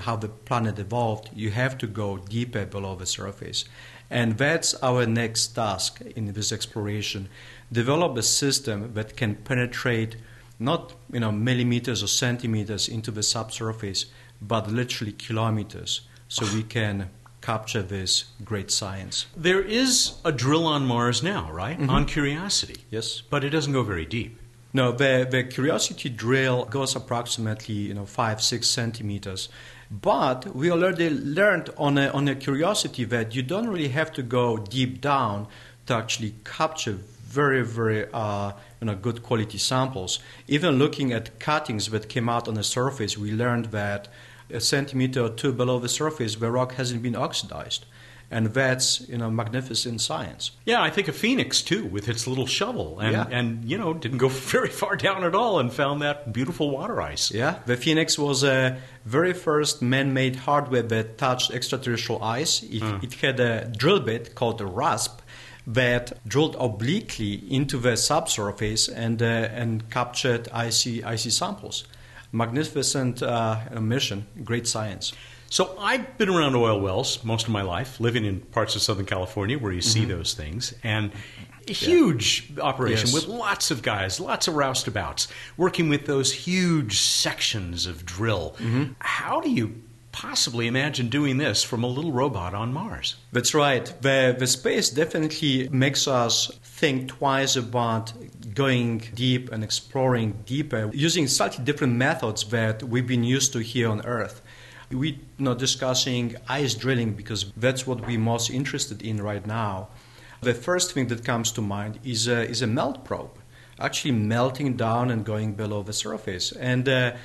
how 0.00 0.16
the 0.16 0.28
planet 0.28 0.78
evolved, 0.78 1.30
you 1.34 1.50
have 1.50 1.78
to 1.78 1.86
go 1.86 2.18
deeper 2.18 2.66
below 2.66 2.94
the 2.96 3.06
surface. 3.06 3.64
And 4.10 4.38
that's 4.38 4.74
our 4.82 5.06
next 5.06 5.48
task 5.48 6.00
in 6.16 6.32
this 6.32 6.52
exploration. 6.52 7.28
Develop 7.72 8.16
a 8.16 8.22
system 8.22 8.94
that 8.94 9.16
can 9.16 9.34
penetrate 9.34 10.16
not 10.58 10.94
you 11.12 11.20
know 11.20 11.32
millimeters 11.32 12.02
or 12.02 12.06
centimeters 12.06 12.88
into 12.88 13.10
the 13.10 13.22
subsurface, 13.22 14.06
but 14.40 14.70
literally 14.70 15.12
kilometers, 15.12 16.02
so 16.28 16.46
we 16.54 16.62
can 16.62 17.10
capture 17.40 17.82
this 17.82 18.24
great 18.44 18.70
science. 18.70 19.26
There 19.36 19.62
is 19.62 20.14
a 20.24 20.32
drill 20.32 20.66
on 20.66 20.86
Mars 20.86 21.22
now, 21.22 21.50
right? 21.52 21.78
Mm-hmm. 21.78 21.90
On 21.90 22.04
Curiosity. 22.04 22.80
Yes. 22.90 23.22
But 23.30 23.44
it 23.44 23.50
doesn't 23.50 23.72
go 23.72 23.82
very 23.82 24.04
deep. 24.04 24.38
No, 24.76 24.92
the, 24.92 25.26
the 25.30 25.42
curiosity 25.42 26.10
drill 26.10 26.66
goes 26.66 26.94
approximately 26.94 27.74
you 27.88 27.94
know 27.94 28.04
five 28.04 28.42
six 28.42 28.68
centimeters, 28.68 29.48
but 29.90 30.54
we 30.54 30.70
already 30.70 31.08
learned 31.08 31.70
on 31.78 31.96
a, 31.96 32.08
on 32.08 32.28
a 32.28 32.34
curiosity 32.34 33.04
that 33.04 33.34
you 33.34 33.42
don't 33.42 33.68
really 33.68 33.88
have 33.88 34.12
to 34.12 34.22
go 34.22 34.58
deep 34.58 35.00
down 35.00 35.46
to 35.86 35.94
actually 35.94 36.34
capture 36.44 36.92
very 36.92 37.62
very 37.64 38.06
uh, 38.12 38.52
you 38.82 38.88
know 38.88 38.94
good 38.94 39.22
quality 39.22 39.56
samples. 39.56 40.18
Even 40.46 40.78
looking 40.78 41.10
at 41.10 41.40
cuttings 41.40 41.88
that 41.88 42.10
came 42.10 42.28
out 42.28 42.46
on 42.46 42.52
the 42.52 42.62
surface, 42.62 43.16
we 43.16 43.32
learned 43.32 43.72
that 43.72 44.08
a 44.50 44.60
centimeter 44.60 45.22
or 45.22 45.30
two 45.30 45.52
below 45.54 45.78
the 45.78 45.88
surface, 45.88 46.36
the 46.36 46.50
rock 46.50 46.74
hasn't 46.74 47.02
been 47.02 47.16
oxidized 47.16 47.86
and 48.30 48.48
that's 48.48 49.08
you 49.08 49.18
know 49.18 49.30
magnificent 49.30 50.00
science. 50.00 50.50
Yeah, 50.64 50.82
I 50.82 50.90
think 50.90 51.08
of 51.08 51.16
Phoenix 51.16 51.62
too, 51.62 51.84
with 51.84 52.08
its 52.08 52.26
little 52.26 52.46
shovel, 52.46 52.98
and 52.98 53.12
yeah. 53.12 53.26
and 53.30 53.64
you 53.64 53.78
know 53.78 53.94
didn't 53.94 54.18
go 54.18 54.28
very 54.56 54.68
far 54.68 54.96
down 54.96 55.24
at 55.24 55.34
all, 55.34 55.58
and 55.58 55.72
found 55.72 56.02
that 56.02 56.32
beautiful 56.32 56.70
water 56.70 57.00
ice. 57.00 57.30
Yeah, 57.30 57.60
the 57.66 57.76
Phoenix 57.76 58.18
was 58.18 58.42
a 58.42 58.78
very 59.04 59.32
first 59.32 59.82
man-made 59.82 60.36
hardware 60.36 60.82
that 60.82 61.18
touched 61.18 61.52
extraterrestrial 61.52 62.22
ice. 62.22 62.62
It, 62.62 62.82
mm. 62.82 63.02
it 63.04 63.14
had 63.14 63.38
a 63.40 63.66
drill 63.66 64.00
bit 64.00 64.34
called 64.34 64.60
a 64.60 64.66
rasp 64.66 65.20
that 65.66 66.12
drilled 66.26 66.56
obliquely 66.58 67.34
into 67.52 67.78
the 67.78 67.96
subsurface 67.96 68.88
and 68.88 69.22
uh, 69.22 69.26
and 69.26 69.88
captured 69.90 70.48
icy 70.52 71.04
icy 71.04 71.30
samples. 71.30 71.84
magnificent 72.32 73.22
uh, 73.22 73.60
mission, 73.80 74.26
great 74.44 74.66
science. 74.66 75.12
So 75.56 75.74
I've 75.80 76.18
been 76.18 76.28
around 76.28 76.54
oil 76.54 76.78
wells 76.78 77.24
most 77.24 77.46
of 77.46 77.50
my 77.50 77.62
life, 77.62 77.98
living 77.98 78.26
in 78.26 78.40
parts 78.40 78.76
of 78.76 78.82
Southern 78.82 79.06
California 79.06 79.58
where 79.58 79.72
you 79.72 79.80
see 79.80 80.00
mm-hmm. 80.00 80.10
those 80.10 80.34
things, 80.34 80.74
and 80.82 81.12
a 81.66 81.72
huge 81.72 82.52
yeah. 82.54 82.62
operation 82.62 83.06
yes. 83.06 83.14
with 83.14 83.26
lots 83.26 83.70
of 83.70 83.80
guys, 83.80 84.20
lots 84.20 84.48
of 84.48 84.54
roustabouts, 84.54 85.28
working 85.56 85.88
with 85.88 86.04
those 86.04 86.30
huge 86.30 86.98
sections 86.98 87.86
of 87.86 88.04
drill. 88.04 88.54
Mm-hmm. 88.58 88.92
How 88.98 89.40
do 89.40 89.48
you 89.48 89.82
possibly 90.12 90.66
imagine 90.66 91.08
doing 91.08 91.38
this 91.38 91.62
from 91.62 91.84
a 91.84 91.86
little 91.86 92.12
robot 92.12 92.52
on 92.52 92.74
Mars? 92.74 93.16
That's 93.32 93.54
right. 93.54 93.86
The, 94.02 94.36
the 94.38 94.46
space 94.46 94.90
definitely 94.90 95.70
makes 95.70 96.06
us 96.06 96.50
think 96.62 97.08
twice 97.08 97.56
about 97.56 98.12
going 98.54 98.98
deep 99.14 99.50
and 99.52 99.64
exploring 99.64 100.42
deeper 100.44 100.90
using 100.92 101.26
slightly 101.28 101.64
different 101.64 101.94
methods 101.94 102.44
that 102.50 102.82
we've 102.82 103.06
been 103.06 103.24
used 103.24 103.54
to 103.54 103.60
here 103.60 103.88
on 103.88 104.04
Earth. 104.04 104.42
We're 104.90 105.16
not 105.38 105.58
discussing 105.58 106.36
ice 106.48 106.74
drilling 106.74 107.14
because 107.14 107.52
that's 107.56 107.86
what 107.86 108.06
we're 108.06 108.18
most 108.18 108.50
interested 108.50 109.02
in 109.02 109.20
right 109.20 109.44
now. 109.46 109.88
The 110.42 110.54
first 110.54 110.92
thing 110.92 111.08
that 111.08 111.24
comes 111.24 111.50
to 111.52 111.60
mind 111.60 111.98
is 112.04 112.28
a, 112.28 112.48
is 112.48 112.62
a 112.62 112.66
melt 112.66 113.04
probe, 113.04 113.38
actually 113.80 114.12
melting 114.12 114.76
down 114.76 115.10
and 115.10 115.24
going 115.24 115.54
below 115.54 115.82
the 115.82 115.92
surface. 115.92 116.52
And 116.52 116.88
uh, 116.88 117.16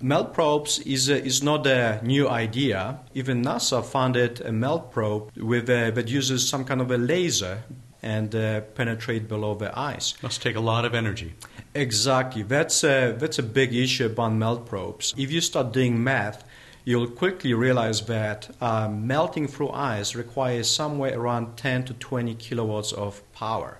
melt 0.00 0.32
probes 0.32 0.78
is, 0.80 1.08
a, 1.08 1.24
is 1.24 1.42
not 1.42 1.66
a 1.66 2.00
new 2.04 2.28
idea. 2.28 3.00
Even 3.14 3.42
NASA 3.42 3.84
funded 3.84 4.40
a 4.42 4.52
melt 4.52 4.92
probe 4.92 5.32
with 5.36 5.68
a, 5.70 5.90
that 5.90 6.08
uses 6.08 6.48
some 6.48 6.64
kind 6.64 6.80
of 6.80 6.90
a 6.90 6.98
laser 6.98 7.64
and 8.00 8.32
uh, 8.34 8.60
penetrate 8.60 9.26
below 9.28 9.56
the 9.56 9.76
ice. 9.76 10.14
Must 10.22 10.40
take 10.40 10.54
a 10.54 10.60
lot 10.60 10.84
of 10.84 10.94
energy. 10.94 11.34
Exactly. 11.74 12.42
That's 12.42 12.84
a, 12.84 13.16
that's 13.18 13.40
a 13.40 13.42
big 13.42 13.74
issue 13.74 14.06
about 14.06 14.34
melt 14.34 14.66
probes. 14.66 15.14
If 15.16 15.32
you 15.32 15.40
start 15.40 15.72
doing 15.72 16.02
math, 16.02 16.44
you'll 16.88 17.06
quickly 17.06 17.52
realize 17.52 18.00
that 18.06 18.48
uh, 18.62 18.88
melting 18.88 19.46
through 19.46 19.68
ice 19.68 20.14
requires 20.14 20.70
somewhere 20.70 21.20
around 21.20 21.54
10 21.58 21.84
to 21.84 21.92
20 21.92 22.34
kilowatts 22.36 22.92
of 22.92 23.20
power. 23.34 23.78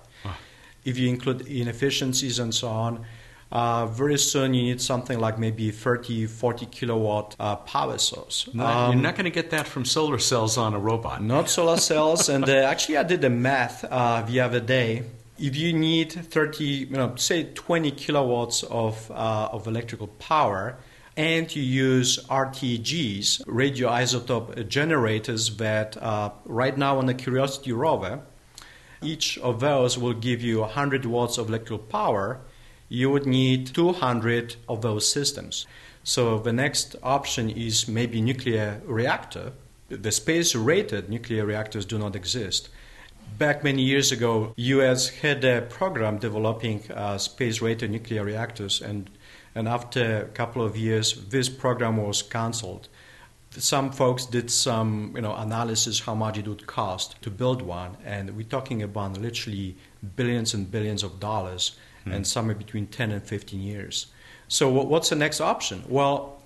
If 0.85 0.99
you 0.99 1.09
include 1.09 1.41
inefficiencies 1.47 2.37
and 2.37 2.53
so 2.53 2.67
on, 2.67 3.05
uh, 3.51 3.87
very 3.87 4.19
soon 4.19 4.53
you 4.53 4.61
need 4.61 4.79
something 4.79 5.19
like 5.19 5.39
maybe 5.39 5.71
30, 5.71 6.27
40 6.27 6.67
kilowatt 6.67 7.35
uh, 7.39 7.55
power 7.55 7.97
source. 7.97 8.47
No, 8.53 8.65
um, 8.65 8.93
you're 8.93 9.01
not 9.01 9.15
going 9.15 9.25
to 9.25 9.31
get 9.31 9.49
that 9.49 9.67
from 9.67 9.85
solar 9.85 10.19
cells 10.19 10.55
on 10.59 10.75
a 10.75 10.79
robot. 10.79 11.23
Not 11.23 11.49
solar 11.49 11.77
cells. 11.77 12.29
and 12.29 12.47
uh, 12.47 12.53
actually, 12.53 12.97
I 12.97 13.03
did 13.03 13.21
the 13.21 13.31
math 13.31 13.83
uh, 13.85 14.21
the 14.21 14.39
other 14.39 14.59
day. 14.59 15.03
If 15.39 15.55
you 15.55 15.73
need 15.73 16.11
30, 16.11 16.63
you 16.63 16.85
know, 16.91 17.15
say 17.15 17.45
20 17.55 17.89
kilowatts 17.91 18.61
of, 18.61 19.09
uh, 19.09 19.49
of 19.51 19.65
electrical 19.65 20.07
power, 20.07 20.77
and 21.19 21.53
you 21.53 21.61
use 21.61 22.17
RTGs, 22.29 23.43
radioisotope 23.43 24.65
generators, 24.69 25.57
that 25.57 25.97
uh, 25.97 26.29
right 26.45 26.77
now 26.77 26.97
on 26.97 27.07
the 27.07 27.13
Curiosity 27.13 27.73
rover, 27.73 28.21
each 29.01 29.37
of 29.39 29.59
those 29.59 29.97
will 29.97 30.13
give 30.13 30.41
you 30.41 30.61
100 30.61 31.05
watts 31.05 31.37
of 31.37 31.49
electrical 31.49 31.77
power. 31.77 32.39
You 32.87 33.09
would 33.09 33.25
need 33.25 33.67
200 33.67 34.55
of 34.69 34.81
those 34.81 35.11
systems. 35.11 35.67
So 36.05 36.39
the 36.39 36.53
next 36.53 36.95
option 37.03 37.49
is 37.49 37.85
maybe 37.85 38.21
nuclear 38.21 38.81
reactor. 38.85 39.51
The 39.89 40.13
space-rated 40.13 41.09
nuclear 41.09 41.45
reactors 41.45 41.85
do 41.85 41.97
not 41.97 42.15
exist. 42.15 42.69
Back 43.37 43.61
many 43.61 43.81
years 43.81 44.13
ago, 44.13 44.53
U.S. 44.55 45.09
had 45.09 45.43
a 45.43 45.63
program 45.63 46.17
developing 46.17 46.89
uh, 46.89 47.17
space-rated 47.17 47.91
nuclear 47.91 48.23
reactors, 48.23 48.81
and 48.81 49.09
and 49.55 49.67
after 49.67 50.23
a 50.23 50.25
couple 50.25 50.63
of 50.63 50.77
years, 50.77 51.13
this 51.29 51.49
program 51.49 51.97
was 51.97 52.21
cancelled. 52.21 52.87
Some 53.51 53.91
folks 53.91 54.25
did 54.25 54.51
some 54.51 55.13
you 55.15 55.21
know, 55.21 55.35
analysis 55.35 56.01
how 56.01 56.13
much 56.15 56.37
it 56.37 56.47
would 56.47 56.67
cost 56.67 57.21
to 57.23 57.31
build 57.31 57.61
one, 57.61 57.97
and 58.05 58.35
we're 58.37 58.43
talking 58.43 58.83
about 58.83 59.17
literally 59.17 59.75
billions 60.15 60.53
and 60.53 60.69
billions 60.69 61.03
of 61.03 61.19
dollars, 61.19 61.75
mm. 62.05 62.13
and 62.13 62.27
somewhere 62.27 62.55
between 62.55 62.87
10 62.87 63.11
and 63.11 63.23
15 63.23 63.59
years. 63.59 64.07
So, 64.47 64.69
what's 64.69 65.09
the 65.09 65.15
next 65.15 65.41
option? 65.41 65.83
Well, 65.87 66.41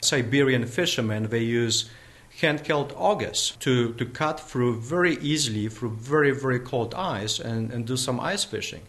Siberian 0.00 0.66
fishermen, 0.66 1.28
they 1.28 1.40
use 1.42 1.90
hand-held 2.40 2.92
augers 2.94 3.56
to, 3.58 3.92
to 3.94 4.06
cut 4.06 4.38
through 4.38 4.80
very 4.80 5.16
easily 5.16 5.68
through 5.68 5.90
very, 5.90 6.30
very 6.30 6.60
cold 6.60 6.94
ice 6.94 7.40
and, 7.40 7.72
and 7.72 7.84
do 7.84 7.96
some 7.96 8.20
ice 8.20 8.44
fishing. 8.44 8.82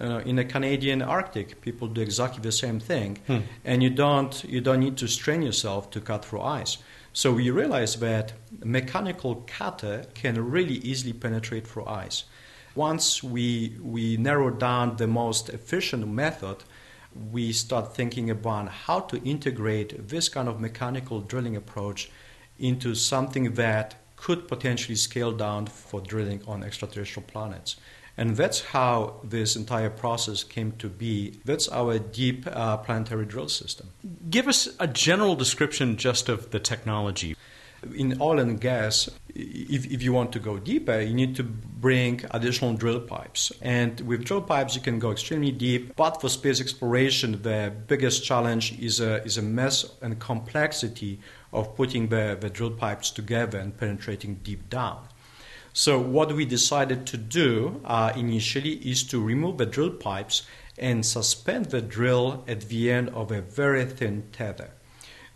Uh, 0.00 0.22
in 0.24 0.36
the 0.36 0.44
Canadian 0.44 1.02
Arctic, 1.02 1.60
people 1.60 1.86
do 1.86 2.00
exactly 2.00 2.40
the 2.40 2.52
same 2.52 2.80
thing, 2.80 3.18
hmm. 3.26 3.40
and 3.64 3.82
you 3.82 3.90
don't 3.90 4.44
you 4.44 4.60
don't 4.60 4.80
need 4.80 4.96
to 4.96 5.06
strain 5.06 5.42
yourself 5.42 5.90
to 5.90 6.00
cut 6.00 6.24
through 6.24 6.40
ice. 6.40 6.78
So 7.12 7.32
we 7.32 7.50
realize 7.50 7.96
that 7.96 8.32
mechanical 8.64 9.44
cutter 9.46 10.04
can 10.14 10.50
really 10.50 10.76
easily 10.76 11.12
penetrate 11.12 11.66
through 11.66 11.86
ice. 11.86 12.24
Once 12.74 13.22
we 13.22 13.76
we 13.82 14.16
narrow 14.16 14.50
down 14.50 14.96
the 14.96 15.06
most 15.06 15.50
efficient 15.50 16.08
method, 16.08 16.64
we 17.32 17.52
start 17.52 17.94
thinking 17.94 18.30
about 18.30 18.68
how 18.68 19.00
to 19.00 19.22
integrate 19.22 20.08
this 20.08 20.28
kind 20.28 20.48
of 20.48 20.60
mechanical 20.60 21.20
drilling 21.20 21.56
approach 21.56 22.10
into 22.58 22.94
something 22.94 23.54
that 23.54 23.96
could 24.16 24.46
potentially 24.46 24.94
scale 24.94 25.32
down 25.32 25.66
for 25.66 26.00
drilling 26.00 26.42
on 26.46 26.62
extraterrestrial 26.62 27.26
planets. 27.26 27.76
And 28.20 28.36
that's 28.36 28.60
how 28.60 29.14
this 29.24 29.56
entire 29.56 29.88
process 29.88 30.44
came 30.44 30.72
to 30.72 30.90
be. 30.90 31.40
That's 31.46 31.70
our 31.70 31.98
deep 31.98 32.46
uh, 32.46 32.76
planetary 32.76 33.24
drill 33.24 33.48
system. 33.48 33.88
Give 34.28 34.46
us 34.46 34.68
a 34.78 34.86
general 34.86 35.34
description 35.36 35.96
just 35.96 36.28
of 36.28 36.50
the 36.50 36.60
technology. 36.60 37.34
In 37.96 38.20
oil 38.20 38.38
and 38.38 38.60
gas, 38.60 39.08
if, 39.34 39.90
if 39.90 40.02
you 40.02 40.12
want 40.12 40.32
to 40.32 40.38
go 40.38 40.58
deeper, 40.58 41.00
you 41.00 41.14
need 41.14 41.34
to 41.36 41.42
bring 41.42 42.20
additional 42.32 42.74
drill 42.74 43.00
pipes. 43.00 43.52
And 43.62 43.98
with 44.02 44.26
drill 44.26 44.42
pipes, 44.42 44.74
you 44.76 44.82
can 44.82 44.98
go 44.98 45.12
extremely 45.12 45.50
deep. 45.50 45.96
But 45.96 46.20
for 46.20 46.28
space 46.28 46.60
exploration, 46.60 47.40
the 47.40 47.72
biggest 47.86 48.22
challenge 48.22 48.78
is 48.78 49.00
a, 49.00 49.24
is 49.24 49.38
a 49.38 49.42
mess 49.42 49.86
and 50.02 50.20
complexity 50.20 51.20
of 51.54 51.74
putting 51.74 52.08
the, 52.08 52.36
the 52.38 52.50
drill 52.50 52.72
pipes 52.72 53.10
together 53.10 53.58
and 53.58 53.74
penetrating 53.74 54.40
deep 54.42 54.68
down. 54.68 55.08
So 55.72 56.00
what 56.00 56.32
we 56.32 56.44
decided 56.44 57.06
to 57.06 57.16
do 57.16 57.80
uh, 57.84 58.12
initially 58.16 58.74
is 58.74 59.04
to 59.04 59.20
remove 59.20 59.58
the 59.58 59.66
drill 59.66 59.90
pipes 59.90 60.42
and 60.78 61.04
suspend 61.04 61.66
the 61.66 61.82
drill 61.82 62.44
at 62.48 62.62
the 62.62 62.90
end 62.90 63.10
of 63.10 63.30
a 63.30 63.40
very 63.40 63.84
thin 63.84 64.24
tether. 64.32 64.70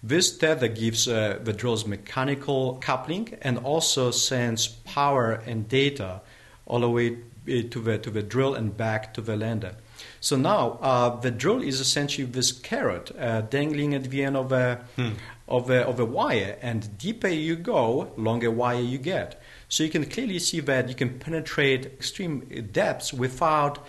This 0.02 0.36
tether 0.36 0.68
gives 0.68 1.08
uh, 1.08 1.38
the 1.42 1.52
drill's 1.52 1.86
mechanical 1.86 2.78
coupling 2.80 3.38
and 3.42 3.58
also 3.58 4.10
sends 4.10 4.68
power 4.68 5.32
and 5.46 5.68
data 5.68 6.20
all 6.66 6.80
the 6.80 6.90
way 6.90 7.12
uh, 7.48 7.62
to 7.70 7.80
the, 7.80 7.98
to 7.98 8.10
the 8.10 8.22
drill 8.22 8.54
and 8.54 8.76
back 8.76 9.14
to 9.14 9.20
the 9.20 9.36
lander. 9.36 9.76
So 10.20 10.36
now 10.36 10.78
uh, 10.82 11.20
the 11.20 11.30
drill 11.30 11.62
is 11.62 11.80
essentially 11.80 12.26
this 12.26 12.52
carrot 12.52 13.12
uh, 13.18 13.42
dangling 13.42 13.94
at 13.94 14.04
the 14.04 14.24
end 14.24 14.36
of 14.36 14.52
a, 14.52 14.84
hmm. 14.96 15.12
of, 15.48 15.70
a, 15.70 15.86
of 15.86 16.00
a 16.00 16.04
wire, 16.04 16.58
and 16.60 16.98
deeper 16.98 17.28
you 17.28 17.56
go, 17.56 18.12
longer 18.16 18.50
wire 18.50 18.80
you 18.80 18.98
get. 18.98 19.40
So 19.68 19.82
you 19.82 19.90
can 19.90 20.04
clearly 20.04 20.38
see 20.38 20.60
that 20.60 20.88
you 20.88 20.94
can 20.94 21.18
penetrate 21.18 21.86
extreme 21.86 22.40
depths 22.72 23.12
without 23.12 23.84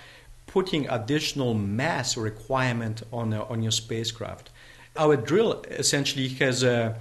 putting 0.48 0.88
additional 0.89 1.53
mass 1.53 2.17
requirement 2.17 3.03
on, 3.12 3.34
uh, 3.34 3.44
on 3.50 3.62
your 3.62 3.72
spacecraft. 3.72 4.50
Our 4.98 5.17
drill 5.17 5.63
essentially 5.70 6.29
has 6.39 6.63
a 6.63 6.98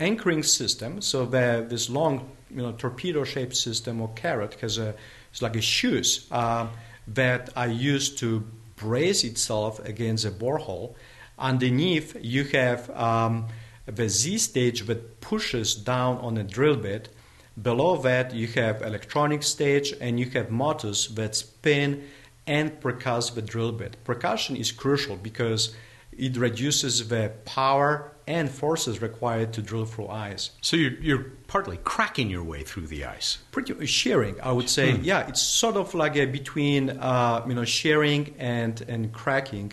anchoring 0.00 0.42
system, 0.42 1.00
so 1.00 1.26
that 1.26 1.68
this 1.70 1.90
long 1.90 2.30
you 2.50 2.62
know, 2.62 2.72
torpedo-shaped 2.72 3.56
system 3.56 4.00
or 4.00 4.08
carrot 4.14 4.54
has 4.60 4.78
a 4.78 4.94
it's 5.30 5.42
like 5.42 5.56
a 5.56 5.60
shoes 5.60 6.26
uh, 6.30 6.66
that 7.08 7.50
are 7.56 7.68
used 7.68 8.18
to 8.18 8.46
brace 8.76 9.24
itself 9.24 9.78
against 9.84 10.24
a 10.24 10.30
borehole. 10.30 10.94
Underneath, 11.38 12.16
you 12.22 12.44
have 12.44 12.88
um, 12.90 13.48
the 13.84 14.08
Z 14.08 14.38
stage 14.38 14.86
that 14.86 15.20
pushes 15.20 15.74
down 15.74 16.16
on 16.18 16.38
a 16.38 16.42
drill 16.42 16.76
bit 16.76 17.10
Below 17.60 17.96
that, 17.98 18.34
you 18.34 18.46
have 18.48 18.82
electronic 18.82 19.42
stage 19.42 19.94
and 20.00 20.20
you 20.20 20.28
have 20.30 20.50
motors 20.50 21.08
that 21.14 21.34
spin 21.34 22.04
and 22.46 22.80
percuss 22.80 23.34
the 23.34 23.42
drill 23.42 23.72
bit. 23.72 23.96
Percussion 24.04 24.56
is 24.56 24.70
crucial 24.72 25.16
because 25.16 25.74
it 26.12 26.36
reduces 26.36 27.08
the 27.08 27.32
power 27.44 28.12
and 28.26 28.50
forces 28.50 29.00
required 29.00 29.52
to 29.52 29.62
drill 29.62 29.84
through 29.84 30.08
ice. 30.08 30.50
So 30.60 30.76
you're, 30.76 30.98
you're 31.00 31.26
partly 31.46 31.78
cracking 31.84 32.28
your 32.28 32.42
way 32.42 32.62
through 32.62 32.88
the 32.88 33.04
ice. 33.04 33.38
Pretty 33.52 33.86
shearing, 33.86 34.36
I 34.42 34.52
would 34.52 34.68
say. 34.68 34.92
Hmm. 34.92 35.04
Yeah, 35.04 35.28
it's 35.28 35.42
sort 35.42 35.76
of 35.76 35.94
like 35.94 36.16
a 36.16 36.26
between 36.26 36.90
uh, 36.90 37.44
you 37.46 37.54
know 37.54 37.64
shearing 37.64 38.34
and 38.38 38.80
and 38.88 39.12
cracking. 39.12 39.72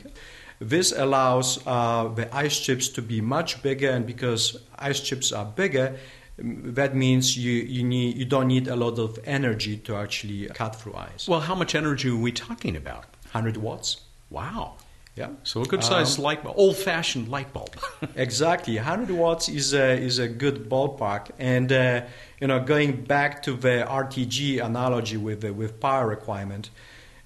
This 0.60 0.94
allows 0.94 1.60
uh, 1.66 2.10
the 2.16 2.34
ice 2.34 2.58
chips 2.60 2.88
to 2.90 3.02
be 3.02 3.22
much 3.22 3.62
bigger, 3.64 3.90
and 3.90 4.06
because 4.06 4.58
ice 4.78 5.00
chips 5.00 5.32
are 5.32 5.46
bigger, 5.46 5.98
that 6.38 6.96
means 6.96 7.38
you, 7.38 7.52
you, 7.52 7.84
need, 7.84 8.18
you 8.18 8.26
don't 8.26 8.48
need 8.48 8.68
a 8.68 8.76
lot 8.76 8.98
of 8.98 9.20
energy 9.24 9.78
to 9.78 9.96
actually 9.96 10.48
cut 10.48 10.76
through 10.76 10.96
ice. 10.96 11.28
Well, 11.28 11.42
how 11.42 11.56
much 11.56 11.76
energy 11.76 12.10
are 12.10 12.16
we 12.16 12.32
talking 12.32 12.76
about? 12.76 13.06
100 13.32 13.58
watts. 13.58 14.02
Wow. 14.30 14.76
Yeah. 15.16 15.30
So 15.44 15.62
a 15.62 15.66
good 15.66 15.84
sized 15.84 16.18
um, 16.18 16.26
light 16.26 16.44
bulb, 16.44 16.58
old 16.58 16.76
fashioned 16.76 17.28
light 17.28 17.54
bulb. 17.54 17.76
exactly, 18.16 18.78
100 18.78 19.12
watts 19.12 19.48
is 19.48 19.72
a 19.76 19.96
is 19.96 20.18
a 20.18 20.28
good 20.28 20.68
ballpark, 20.70 21.30
and 21.38 21.72
uh, 21.72 22.02
you 22.42 22.48
know, 22.48 22.60
going 22.60 23.04
back 23.04 23.44
to 23.44 23.54
the 23.54 23.86
RTG 23.88 24.66
analogy 24.66 25.18
with 25.18 25.42
the, 25.42 25.54
with 25.54 25.80
power 25.80 26.08
requirement, 26.08 26.72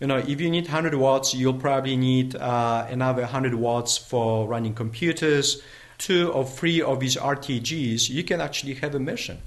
you 0.01 0.07
know, 0.07 0.17
if 0.17 0.41
you 0.41 0.49
need 0.49 0.65
100 0.65 0.95
watts, 0.95 1.33
you'll 1.33 1.53
probably 1.53 1.95
need 1.95 2.35
uh, 2.35 2.85
another 2.89 3.21
100 3.21 3.55
watts 3.55 3.97
for 3.97 4.45
running 4.47 4.73
computers. 4.73 5.61
Two 5.97 6.31
or 6.31 6.45
three 6.45 6.81
of 6.81 6.99
these 6.99 7.15
RTGs, 7.15 8.09
you 8.09 8.23
can 8.23 8.39
actually 8.41 8.75
have 8.75 8.93
a 8.95 8.99
mission 8.99 9.39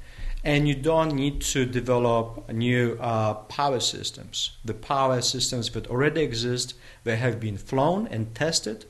and 0.42 0.66
you 0.66 0.74
don't 0.74 1.14
need 1.14 1.40
to 1.40 1.66
develop 1.66 2.50
new 2.50 2.96
uh, 3.00 3.34
power 3.34 3.80
systems. 3.80 4.56
The 4.64 4.74
power 4.74 5.20
systems 5.20 5.70
that 5.70 5.86
already 5.88 6.22
exist, 6.22 6.74
they 7.04 7.16
have 7.16 7.40
been 7.40 7.58
flown 7.58 8.06
and 8.08 8.34
tested, 8.34 8.86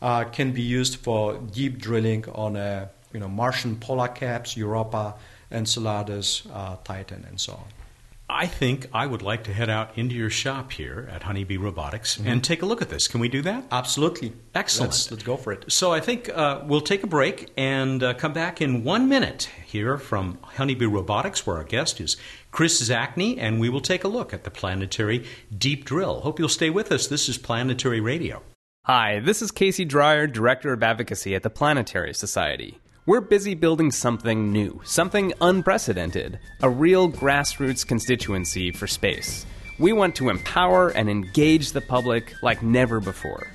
uh, 0.00 0.24
can 0.24 0.52
be 0.52 0.62
used 0.62 0.96
for 0.96 1.38
deep 1.38 1.78
drilling 1.78 2.24
on 2.30 2.56
a, 2.56 2.90
you 3.12 3.20
know, 3.20 3.28
Martian 3.28 3.76
polar 3.76 4.08
caps, 4.08 4.56
Europa, 4.56 5.14
Enceladus, 5.50 6.46
uh, 6.52 6.76
Titan, 6.84 7.24
and 7.28 7.40
so 7.40 7.52
on. 7.52 7.83
I 8.28 8.46
think 8.46 8.88
I 8.92 9.06
would 9.06 9.20
like 9.20 9.44
to 9.44 9.52
head 9.52 9.68
out 9.68 9.98
into 9.98 10.14
your 10.14 10.30
shop 10.30 10.72
here 10.72 11.08
at 11.12 11.24
Honeybee 11.24 11.58
Robotics 11.58 12.16
mm-hmm. 12.16 12.26
and 12.26 12.42
take 12.42 12.62
a 12.62 12.66
look 12.66 12.80
at 12.80 12.88
this. 12.88 13.06
Can 13.06 13.20
we 13.20 13.28
do 13.28 13.42
that? 13.42 13.64
Absolutely. 13.70 14.32
Excellent. 14.54 14.92
Let's, 14.92 15.10
let's 15.10 15.22
go 15.22 15.36
for 15.36 15.52
it. 15.52 15.70
So 15.70 15.92
I 15.92 16.00
think 16.00 16.30
uh, 16.30 16.62
we'll 16.64 16.80
take 16.80 17.02
a 17.02 17.06
break 17.06 17.52
and 17.58 18.02
uh, 18.02 18.14
come 18.14 18.32
back 18.32 18.62
in 18.62 18.82
one 18.82 19.10
minute 19.10 19.50
here 19.66 19.98
from 19.98 20.38
Honeybee 20.42 20.86
Robotics, 20.86 21.46
where 21.46 21.56
our 21.58 21.64
guest 21.64 22.00
is 22.00 22.16
Chris 22.50 22.80
Zacny, 22.88 23.36
and 23.38 23.60
we 23.60 23.68
will 23.68 23.82
take 23.82 24.04
a 24.04 24.08
look 24.08 24.32
at 24.32 24.44
the 24.44 24.50
planetary 24.50 25.26
deep 25.56 25.84
drill. 25.84 26.20
Hope 26.20 26.38
you'll 26.38 26.48
stay 26.48 26.70
with 26.70 26.90
us. 26.90 27.06
This 27.06 27.28
is 27.28 27.36
Planetary 27.36 28.00
Radio. 28.00 28.42
Hi, 28.86 29.20
this 29.20 29.42
is 29.42 29.50
Casey 29.50 29.84
Dreyer, 29.84 30.26
Director 30.26 30.72
of 30.72 30.82
Advocacy 30.82 31.34
at 31.34 31.42
the 31.42 31.50
Planetary 31.50 32.14
Society. 32.14 32.78
We're 33.06 33.20
busy 33.20 33.54
building 33.54 33.90
something 33.90 34.50
new, 34.50 34.80
something 34.82 35.34
unprecedented, 35.42 36.38
a 36.62 36.70
real 36.70 37.10
grassroots 37.10 37.86
constituency 37.86 38.70
for 38.70 38.86
space. 38.86 39.44
We 39.78 39.92
want 39.92 40.16
to 40.16 40.30
empower 40.30 40.88
and 40.88 41.10
engage 41.10 41.72
the 41.72 41.82
public 41.82 42.32
like 42.42 42.62
never 42.62 43.00
before. 43.00 43.46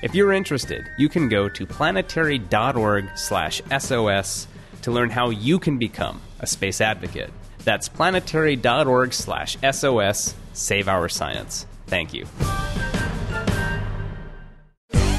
If 0.00 0.14
you're 0.14 0.32
interested, 0.32 0.86
you 0.96 1.10
can 1.10 1.28
go 1.28 1.50
to 1.50 1.66
planetary.org/sos 1.66 4.46
to 4.80 4.90
learn 4.90 5.10
how 5.10 5.28
you 5.28 5.58
can 5.58 5.76
become 5.76 6.22
a 6.40 6.46
space 6.46 6.80
advocate. 6.80 7.30
That's 7.62 7.90
planetary.org/sos. 7.90 10.34
Save 10.54 10.88
our 10.88 11.10
science. 11.10 11.66
Thank 11.88 12.14
you. 12.14 12.24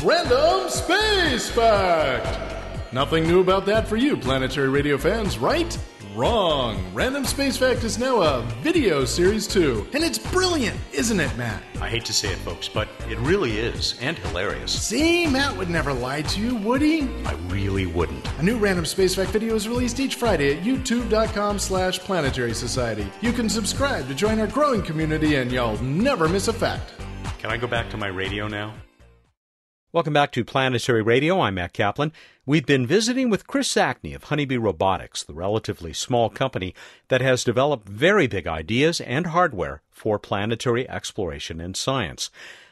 Random 0.03 0.69
Space 0.69 1.49
Fact. 1.49 2.44
Nothing 2.95 3.27
new 3.27 3.41
about 3.41 3.65
that 3.65 3.89
for 3.89 3.97
you, 3.97 4.15
Planetary 4.15 4.69
Radio 4.69 4.97
fans, 4.97 5.37
right? 5.37 5.77
Wrong. 6.15 6.81
Random 6.93 7.25
Space 7.25 7.57
Fact 7.57 7.83
is 7.83 7.99
now 7.99 8.21
a 8.21 8.41
video 8.61 9.03
series 9.03 9.47
too. 9.47 9.85
And 9.91 10.01
it's 10.01 10.17
brilliant, 10.17 10.79
isn't 10.93 11.19
it, 11.19 11.35
Matt? 11.35 11.61
I 11.81 11.89
hate 11.89 12.05
to 12.05 12.13
say 12.13 12.31
it, 12.31 12.37
folks, 12.37 12.69
but 12.69 12.87
it 13.09 13.17
really 13.17 13.57
is, 13.57 13.99
and 13.99 14.17
hilarious. 14.17 14.71
See, 14.81 15.27
Matt 15.27 15.57
would 15.57 15.69
never 15.69 15.91
lie 15.91 16.21
to 16.21 16.39
you, 16.39 16.55
would 16.55 16.81
he? 16.81 17.01
I 17.25 17.33
really 17.49 17.85
wouldn't. 17.85 18.25
A 18.39 18.43
new 18.43 18.57
Random 18.57 18.85
Space 18.85 19.13
Fact 19.13 19.31
video 19.31 19.55
is 19.55 19.67
released 19.67 19.99
each 19.99 20.15
Friday 20.15 20.57
at 20.57 20.63
youtube.com 20.63 21.59
slash 21.59 21.99
planetary 21.99 22.53
society. 22.53 23.11
You 23.19 23.33
can 23.33 23.49
subscribe 23.49 24.07
to 24.07 24.15
join 24.15 24.39
our 24.39 24.47
growing 24.47 24.81
community 24.81 25.35
and 25.35 25.51
you'll 25.51 25.83
never 25.83 26.29
miss 26.29 26.47
a 26.47 26.53
fact. 26.53 26.93
Can 27.39 27.51
I 27.51 27.57
go 27.57 27.67
back 27.67 27.89
to 27.89 27.97
my 27.97 28.07
radio 28.07 28.47
now? 28.47 28.73
Welcome 29.95 30.11
back 30.11 30.33
to 30.33 30.43
Planetary 30.43 31.01
Radio. 31.01 31.39
I'm 31.39 31.53
Matt 31.53 31.71
Kaplan. 31.71 32.11
We've 32.45 32.65
been 32.65 32.85
visiting 32.85 33.29
with 33.29 33.47
Chris 33.47 33.73
Zacny 33.73 34.13
of 34.13 34.25
Honeybee 34.25 34.57
Robotics, 34.57 35.23
the 35.23 35.33
relatively 35.33 35.93
small 35.93 36.29
company 36.29 36.75
that 37.07 37.21
has 37.21 37.45
developed 37.45 37.87
very 37.87 38.27
big 38.27 38.45
ideas 38.45 38.99
and 38.99 39.27
hardware 39.27 39.83
for 39.91 40.19
planetary 40.19 40.85
exploration 40.89 41.61
and 41.61 41.77
science. 41.77 42.29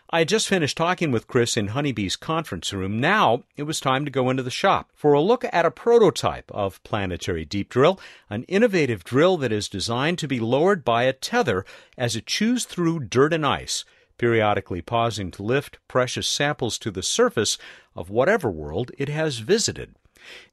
I 0.09 0.19
had 0.19 0.27
just 0.27 0.49
finished 0.49 0.75
talking 0.75 1.12
with 1.12 1.29
Chris 1.29 1.55
in 1.55 1.67
Honeybee's 1.67 2.17
conference 2.17 2.73
room. 2.73 2.99
Now 2.99 3.43
it 3.55 3.63
was 3.63 3.79
time 3.79 4.03
to 4.03 4.12
go 4.12 4.29
into 4.29 4.43
the 4.43 4.51
shop 4.51 4.89
for 4.93 5.13
a 5.13 5.21
look 5.21 5.45
at 5.53 5.65
a 5.65 5.71
prototype 5.71 6.51
of 6.51 6.83
Planetary 6.83 7.45
Deep 7.45 7.69
Drill, 7.69 8.01
an 8.29 8.43
innovative 8.49 9.05
drill 9.05 9.38
that 9.38 9.53
is 9.53 9.69
designed 9.69 10.19
to 10.19 10.27
be 10.27 10.41
lowered 10.41 10.83
by 10.83 11.03
a 11.03 11.13
tether 11.13 11.63
as 11.97 12.17
it 12.17 12.25
chews 12.25 12.65
through 12.65 12.99
dirt 12.99 13.31
and 13.31 13.45
ice 13.45 13.86
periodically 14.17 14.82
pausing 14.82 15.32
to 15.32 15.43
lift 15.43 15.80
precious 15.88 16.28
samples 16.28 16.78
to 16.80 16.91
the 16.91 17.04
surface 17.04 17.58
of 17.95 18.10
whatever 18.10 18.49
world 18.49 18.91
it 18.97 19.10
has 19.10 19.39
visited. 19.39 19.95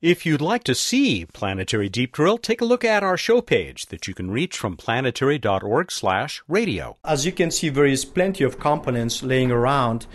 If 0.01 0.25
you'd 0.27 0.41
like 0.41 0.65
to 0.65 0.75
see 0.75 1.27
Planetary 1.27 1.89
Deep 1.89 2.11
Drill, 2.13 2.39
take 2.39 2.61
a 2.61 2.65
look 2.65 2.85
at 2.85 3.05
our 3.05 3.17
show 3.17 3.41
page 3.41 3.87
that 3.87 4.09
you 4.09 4.15
can 4.15 4.31
reach 4.31 4.57
from 4.57 4.77
planetary.org/radio. 4.77 6.97
As 7.05 7.27
you 7.27 7.33
can 7.33 7.51
see, 7.51 7.69
there 7.69 7.87
is 7.87 8.05
plenty 8.05 8.45
of 8.45 8.59
components 8.59 9.23
laying 9.23 9.53
around. 9.53 10.07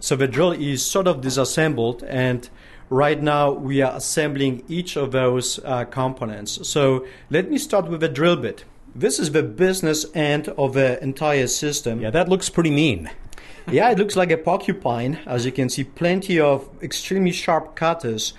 So 0.00 0.16
the 0.16 0.28
drill 0.28 0.52
is 0.52 0.84
sort 0.84 1.06
of 1.06 1.20
disassembled, 1.20 2.02
and 2.04 2.48
right 2.88 3.22
now 3.22 3.52
we 3.52 3.82
are 3.82 3.94
assembling 3.96 4.64
each 4.68 4.96
of 4.96 5.12
those 5.12 5.60
uh, 5.64 5.84
components. 5.84 6.66
So 6.68 7.06
let 7.30 7.50
me 7.50 7.58
start 7.58 7.88
with 7.88 8.00
the 8.00 8.08
drill 8.08 8.36
bit. 8.36 8.64
This 8.94 9.20
is 9.20 9.30
the 9.30 9.44
business 9.44 10.04
end 10.14 10.48
of 10.48 10.74
the 10.74 11.00
entire 11.02 11.46
system. 11.46 12.00
Yeah, 12.00 12.10
that 12.10 12.28
looks 12.28 12.50
pretty 12.50 12.72
mean. 12.72 13.08
yeah, 13.70 13.90
it 13.90 13.98
looks 13.98 14.16
like 14.16 14.32
a 14.32 14.36
porcupine. 14.36 15.20
As 15.26 15.46
you 15.46 15.52
can 15.52 15.68
see, 15.68 15.84
plenty 15.84 16.40
of 16.40 16.68
extremely 16.82 17.30
sharp 17.30 17.76
cutters. 17.76 18.34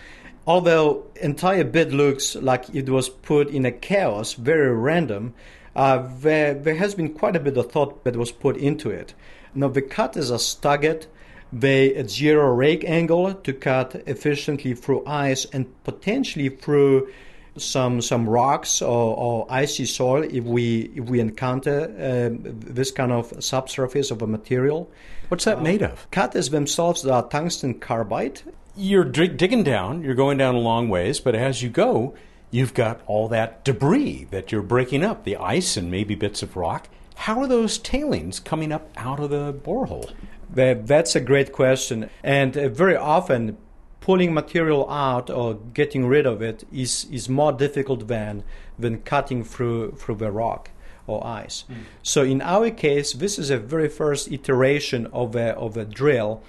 Although 0.45 1.05
entire 1.21 1.63
bit 1.63 1.93
looks 1.93 2.35
like 2.35 2.65
it 2.75 2.89
was 2.89 3.07
put 3.07 3.47
in 3.49 3.65
a 3.65 3.71
chaos, 3.71 4.33
very 4.33 4.75
random, 4.75 5.33
uh, 5.73 6.09
there, 6.19 6.53
there 6.53 6.75
has 6.75 6.95
been 6.95 7.13
quite 7.13 7.37
a 7.37 7.39
bit 7.39 7.55
of 7.55 7.71
thought 7.71 8.03
that 8.03 8.17
was 8.17 8.33
put 8.33 8.57
into 8.57 8.89
it. 8.89 9.13
Now 9.55 9.69
the 9.69 9.81
cutters 9.81 10.31
are 10.31 10.39
staggered. 10.39 11.05
They 11.53 11.95
at 11.95 12.09
zero 12.09 12.53
rake 12.53 12.83
angle 12.83 13.33
to 13.33 13.53
cut 13.53 14.03
efficiently 14.05 14.73
through 14.73 15.05
ice 15.05 15.45
and 15.45 15.67
potentially 15.83 16.49
through 16.49 17.09
some 17.57 18.01
some 18.01 18.29
rocks 18.29 18.81
or, 18.81 19.15
or, 19.15 19.47
icy 19.49 19.85
soil 19.85 20.23
if 20.23 20.43
we 20.43 20.91
if 20.95 21.05
we 21.09 21.19
encounter 21.19 21.83
uh, 21.83 22.29
this 22.33 22.91
kind 22.91 23.11
of 23.11 23.33
subsurface 23.43 24.11
of 24.11 24.21
a 24.21 24.27
material. 24.27 24.89
What's 25.27 25.45
that 25.45 25.57
uh, 25.57 25.61
made 25.61 25.83
of? 25.83 26.09
Cutters 26.11 26.49
themselves 26.49 27.05
are 27.05 27.27
tungsten 27.27 27.79
carbide. 27.79 28.41
You're 28.75 29.03
dig- 29.03 29.37
digging 29.37 29.63
down. 29.63 30.01
You're 30.01 30.15
going 30.15 30.37
down 30.37 30.55
a 30.55 30.59
long 30.59 30.87
ways, 30.87 31.19
but 31.19 31.35
as 31.35 31.61
you 31.61 31.69
go, 31.69 32.13
you've 32.51 32.73
got 32.73 33.01
all 33.05 33.27
that 33.29 33.65
debris 33.65 34.27
that 34.31 34.51
you're 34.51 34.61
breaking 34.61 35.03
up, 35.03 35.25
the 35.25 35.35
ice 35.35 35.75
and 35.75 35.91
maybe 35.91 36.15
bits 36.15 36.41
of 36.41 36.55
rock. 36.55 36.87
How 37.15 37.41
are 37.41 37.47
those 37.47 37.77
tailings 37.77 38.39
coming 38.39 38.71
up 38.71 38.89
out 38.95 39.19
of 39.19 39.29
the 39.29 39.53
borehole? 39.53 40.11
That, 40.49 40.87
that's 40.87 41.15
a 41.15 41.21
great 41.21 41.51
question, 41.51 42.09
and 42.23 42.57
uh, 42.57 42.69
very 42.69 42.95
often 42.95 43.57
pulling 44.01 44.33
material 44.33 44.89
out 44.89 45.29
or 45.29 45.53
getting 45.73 46.05
rid 46.05 46.25
of 46.25 46.41
it 46.41 46.65
is, 46.73 47.05
is 47.11 47.29
more 47.29 47.53
difficult 47.53 48.07
than, 48.07 48.43
than 48.77 48.99
cutting 49.01 49.43
through, 49.43 49.91
through 49.93 50.15
the 50.15 50.31
rock 50.31 50.71
or 51.07 51.25
ice. 51.25 51.63
Mm. 51.69 51.75
So 52.03 52.23
in 52.23 52.41
our 52.41 52.69
case, 52.71 53.13
this 53.13 53.39
is 53.39 53.49
a 53.49 53.57
very 53.57 53.87
first 53.87 54.31
iteration 54.31 55.05
of 55.07 55.35
a, 55.35 55.55
of 55.55 55.77
a 55.77 55.85
drill. 55.85 56.41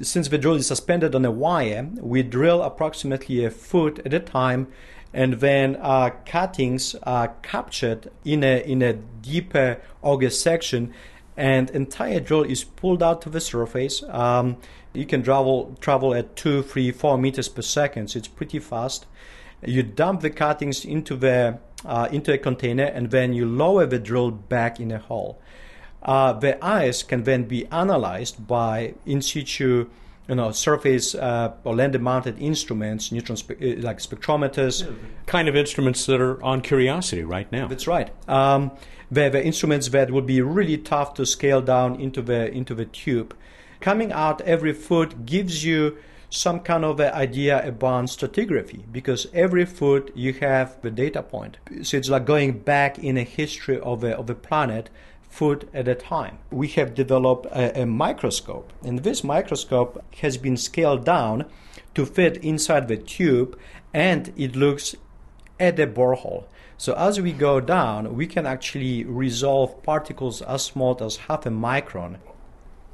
Since 0.00 0.28
the 0.28 0.38
drill 0.38 0.54
is 0.54 0.66
suspended 0.66 1.14
on 1.14 1.24
a 1.24 1.30
wire, 1.30 1.88
we 2.00 2.22
drill 2.22 2.62
approximately 2.62 3.44
a 3.44 3.50
foot 3.50 4.00
at 4.04 4.14
a 4.14 4.20
time, 4.20 4.68
and 5.12 5.34
then 5.34 5.76
uh, 5.80 6.10
cuttings 6.26 6.96
are 7.04 7.28
captured 7.42 8.10
in 8.24 8.42
a 8.42 8.60
in 8.64 8.82
a 8.82 8.94
deeper 8.94 9.80
auger 10.02 10.30
section, 10.30 10.92
and 11.36 11.70
entire 11.70 12.18
drill 12.18 12.42
is 12.42 12.64
pulled 12.64 13.04
out 13.04 13.22
to 13.22 13.30
the 13.30 13.40
surface. 13.40 14.02
Um, 14.08 14.56
you 14.94 15.04
can 15.04 15.22
travel 15.22 15.76
travel 15.80 16.14
at 16.14 16.36
two, 16.36 16.62
three, 16.62 16.90
four 16.92 17.18
meters 17.18 17.48
per 17.48 17.62
second. 17.62 18.08
So 18.08 18.18
it's 18.18 18.28
pretty 18.28 18.58
fast. 18.58 19.06
You 19.62 19.82
dump 19.82 20.20
the 20.20 20.30
cuttings 20.30 20.84
into 20.84 21.16
the 21.16 21.58
uh, 21.84 22.08
into 22.10 22.32
a 22.32 22.38
container, 22.38 22.84
and 22.84 23.10
then 23.10 23.34
you 23.34 23.46
lower 23.46 23.86
the 23.86 23.98
drill 23.98 24.30
back 24.30 24.80
in 24.80 24.90
a 24.90 24.98
hole. 24.98 25.40
Uh, 26.02 26.32
the 26.32 26.62
ice 26.64 27.02
can 27.02 27.24
then 27.24 27.44
be 27.44 27.66
analyzed 27.66 28.46
by 28.46 28.94
in 29.04 29.20
situ 29.20 29.86
you 30.28 30.34
know, 30.34 30.50
surface 30.52 31.14
uh, 31.14 31.52
or 31.64 31.74
lander-mounted 31.74 32.38
instruments, 32.38 33.12
neutron 33.12 33.36
spe- 33.36 33.60
uh, 33.62 33.76
like 33.78 33.98
spectrometers, 33.98 34.82
yeah, 34.82 34.92
kind 35.26 35.48
of 35.48 35.56
instruments 35.56 36.06
that 36.06 36.20
are 36.20 36.42
on 36.42 36.62
Curiosity 36.62 37.22
right 37.22 37.50
now. 37.52 37.68
That's 37.68 37.86
right. 37.86 38.10
Um, 38.28 38.70
the, 39.10 39.28
the 39.28 39.44
instruments 39.44 39.88
that 39.88 40.10
would 40.10 40.26
be 40.26 40.40
really 40.40 40.78
tough 40.78 41.14
to 41.14 41.26
scale 41.26 41.60
down 41.60 42.00
into 42.00 42.22
the 42.22 42.50
into 42.50 42.74
the 42.74 42.86
tube 42.86 43.36
coming 43.84 44.10
out 44.12 44.40
every 44.40 44.72
foot 44.72 45.26
gives 45.26 45.62
you 45.62 45.98
some 46.30 46.58
kind 46.58 46.86
of 46.86 46.98
an 47.00 47.12
idea 47.12 47.68
about 47.68 48.06
stratigraphy 48.06 48.82
because 48.90 49.26
every 49.34 49.66
foot 49.66 50.10
you 50.14 50.32
have 50.32 50.80
the 50.80 50.90
data 50.90 51.22
point. 51.22 51.58
So 51.82 51.98
it's 51.98 52.08
like 52.08 52.24
going 52.24 52.60
back 52.60 52.98
in 52.98 53.18
a 53.18 53.24
history 53.24 53.78
of 53.78 54.02
a, 54.02 54.16
of 54.16 54.30
a 54.30 54.34
planet 54.34 54.88
foot 55.28 55.68
at 55.74 55.86
a 55.86 55.94
time. 55.94 56.38
We 56.50 56.68
have 56.68 56.94
developed 56.94 57.44
a, 57.52 57.82
a 57.82 57.84
microscope, 57.84 58.72
and 58.82 59.00
this 59.00 59.22
microscope 59.22 60.02
has 60.22 60.38
been 60.38 60.56
scaled 60.56 61.04
down 61.04 61.44
to 61.94 62.06
fit 62.06 62.38
inside 62.38 62.88
the 62.88 62.96
tube, 62.96 63.58
and 63.92 64.32
it 64.34 64.56
looks 64.56 64.94
at 65.60 65.76
the 65.76 65.86
borehole. 65.86 66.44
So 66.78 66.94
as 66.94 67.20
we 67.20 67.32
go 67.32 67.60
down, 67.60 68.16
we 68.16 68.26
can 68.28 68.46
actually 68.46 69.04
resolve 69.04 69.82
particles 69.82 70.40
as 70.40 70.62
small 70.62 70.96
as 71.04 71.16
half 71.28 71.44
a 71.44 71.50
micron. 71.50 72.16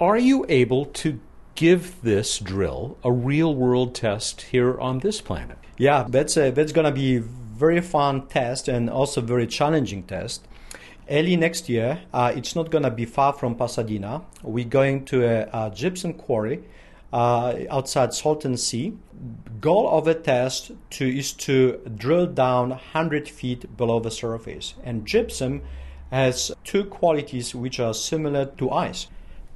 Are 0.01 0.17
you 0.17 0.47
able 0.49 0.87
to 0.87 1.21
give 1.55 2.01
this 2.01 2.39
drill 2.39 2.97
a 3.05 3.13
real 3.13 3.55
world 3.55 3.95
test 3.95 4.41
here 4.41 4.81
on 4.81 5.01
this 5.01 5.21
planet? 5.21 5.59
Yeah, 5.77 6.07
that's 6.09 6.39
a, 6.39 6.51
that's 6.51 6.73
gonna 6.73 6.91
be 6.91 7.19
very 7.19 7.83
fun 7.83 8.27
test 8.29 8.67
and 8.67 8.89
also 8.89 9.21
very 9.21 9.47
challenging 9.47 10.05
test. 10.05 10.49
Early 11.11 11.37
next 11.37 11.69
year, 11.69 12.01
uh, 12.15 12.33
it's 12.35 12.57
not 12.57 12.71
gonna 12.71 12.91
be 12.91 13.05
far 13.05 13.35
from 13.35 13.57
Pasadena. 13.57 14.23
We're 14.43 14.65
going 14.65 15.05
to 15.05 15.23
a, 15.23 15.67
a 15.67 15.71
gypsum 15.71 16.15
quarry 16.15 16.65
uh, 17.13 17.57
outside 17.71 18.15
Salton 18.15 18.57
Sea. 18.57 18.97
Goal 19.61 19.87
of 19.87 20.07
the 20.07 20.15
test 20.15 20.73
to, 20.93 21.07
is 21.07 21.35
to 21.35 21.79
drill 21.95 22.25
down 22.25 22.71
100 22.71 23.29
feet 23.29 23.77
below 23.77 24.01
the 24.01 24.11
surface. 24.11 24.73
And 24.83 25.05
gypsum 25.05 25.61
has 26.11 26.53
two 26.65 26.85
qualities 26.85 27.55
which 27.55 27.79
are 27.79 27.93
similar 27.93 28.47
to 28.47 28.71
ice. 28.71 29.07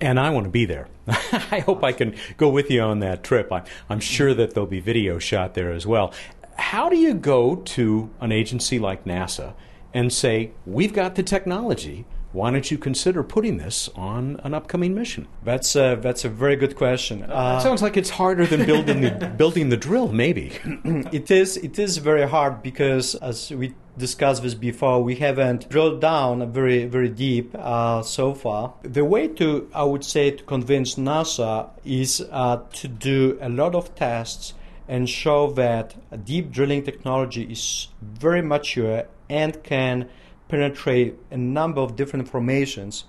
And 0.04 0.20
I 0.20 0.28
want 0.28 0.44
to 0.44 0.50
be 0.50 0.66
there. 0.66 0.86
I 1.08 1.60
hope 1.60 1.82
I 1.82 1.92
can 1.92 2.14
go 2.36 2.50
with 2.50 2.70
you 2.70 2.82
on 2.82 2.98
that 2.98 3.24
trip. 3.24 3.50
I, 3.50 3.62
I'm 3.88 4.00
sure 4.00 4.34
that 4.34 4.52
there'll 4.52 4.66
be 4.66 4.80
video 4.80 5.18
shot 5.18 5.54
there 5.54 5.72
as 5.72 5.86
well. 5.86 6.12
How 6.58 6.90
do 6.90 6.96
you 6.96 7.14
go 7.14 7.56
to 7.56 8.10
an 8.20 8.30
agency 8.30 8.78
like 8.78 9.06
NASA 9.06 9.54
and 9.94 10.12
say, 10.12 10.50
We've 10.66 10.92
got 10.92 11.14
the 11.14 11.22
technology, 11.22 12.04
why 12.34 12.50
don't 12.50 12.68
you 12.68 12.76
consider 12.76 13.22
putting 13.22 13.58
this 13.58 13.88
on 13.94 14.40
an 14.42 14.54
upcoming 14.54 14.92
mission? 14.92 15.28
That's 15.44 15.76
a, 15.76 15.96
that's 16.00 16.24
a 16.24 16.28
very 16.28 16.56
good 16.56 16.74
question. 16.74 17.22
Uh, 17.22 17.60
sounds 17.60 17.80
like 17.80 17.96
it's 17.96 18.10
harder 18.10 18.44
than 18.44 18.66
building 18.66 19.02
the, 19.02 19.32
building 19.38 19.68
the 19.68 19.76
drill, 19.76 20.08
maybe. 20.08 20.50
it 21.12 21.30
is 21.30 21.56
it 21.56 21.78
is 21.78 21.98
very 21.98 22.28
hard 22.28 22.60
because, 22.60 23.14
as 23.14 23.52
we 23.52 23.74
discussed 23.96 24.42
this 24.42 24.54
before, 24.54 25.00
we 25.02 25.14
haven't 25.14 25.68
drilled 25.70 26.00
down 26.00 26.52
very 26.52 26.86
very 26.86 27.08
deep 27.08 27.54
uh, 27.54 28.02
so 28.02 28.34
far. 28.34 28.74
The 28.82 29.04
way 29.04 29.28
to 29.28 29.70
I 29.72 29.84
would 29.84 30.04
say 30.04 30.32
to 30.32 30.42
convince 30.42 30.96
NASA 30.96 31.70
is 31.84 32.20
uh, 32.32 32.62
to 32.72 32.88
do 32.88 33.38
a 33.40 33.48
lot 33.48 33.76
of 33.76 33.94
tests 33.94 34.54
and 34.88 35.08
show 35.08 35.52
that 35.52 35.94
deep 36.24 36.50
drilling 36.50 36.82
technology 36.82 37.44
is 37.44 37.88
very 38.02 38.42
mature 38.42 39.04
and 39.30 39.62
can 39.62 40.08
penetrate 40.48 41.14
a 41.30 41.36
number 41.36 41.80
of 41.80 41.96
different 41.96 42.28
formations 42.28 43.04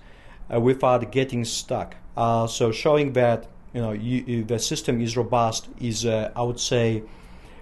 uh, 0.52 0.60
without 0.60 1.10
getting 1.12 1.44
stuck. 1.44 1.96
Uh, 2.16 2.46
so 2.46 2.72
showing 2.72 3.12
that 3.12 3.46
you 3.74 3.80
know 3.80 3.92
you, 3.92 4.44
the 4.44 4.58
system 4.58 5.00
is 5.00 5.16
robust 5.16 5.68
is 5.80 6.06
uh, 6.06 6.32
I 6.34 6.42
would 6.42 6.60
say 6.60 7.02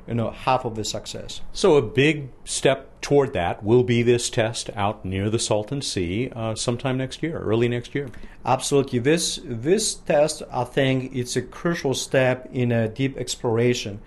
you 0.07 0.15
know 0.15 0.31
half 0.31 0.65
of 0.65 0.77
the 0.77 0.85
success. 0.85 1.41
So 1.53 1.77
a 1.77 1.83
big 1.83 2.29
step 2.45 3.01
toward 3.01 3.33
that 3.33 3.63
will 3.63 3.83
be 3.83 4.03
this 4.03 4.31
test 4.31 4.71
out 4.77 5.05
near 5.05 5.29
the 5.29 5.39
Salton 5.39 5.83
Sea 5.83 6.31
uh, 6.35 6.55
sometime 6.55 6.97
next 6.97 7.23
year, 7.23 7.39
early 7.39 7.69
next 7.69 7.95
year. 7.95 8.09
Absolutely, 8.45 8.99
this 8.99 9.41
this 9.45 9.95
test 9.95 10.43
I 10.53 10.65
think 10.65 11.15
it's 11.15 11.37
a 11.37 11.43
crucial 11.43 11.95
step 11.95 12.49
in 12.53 12.71
a 12.71 12.89
deep 12.89 13.17
exploration. 13.17 14.01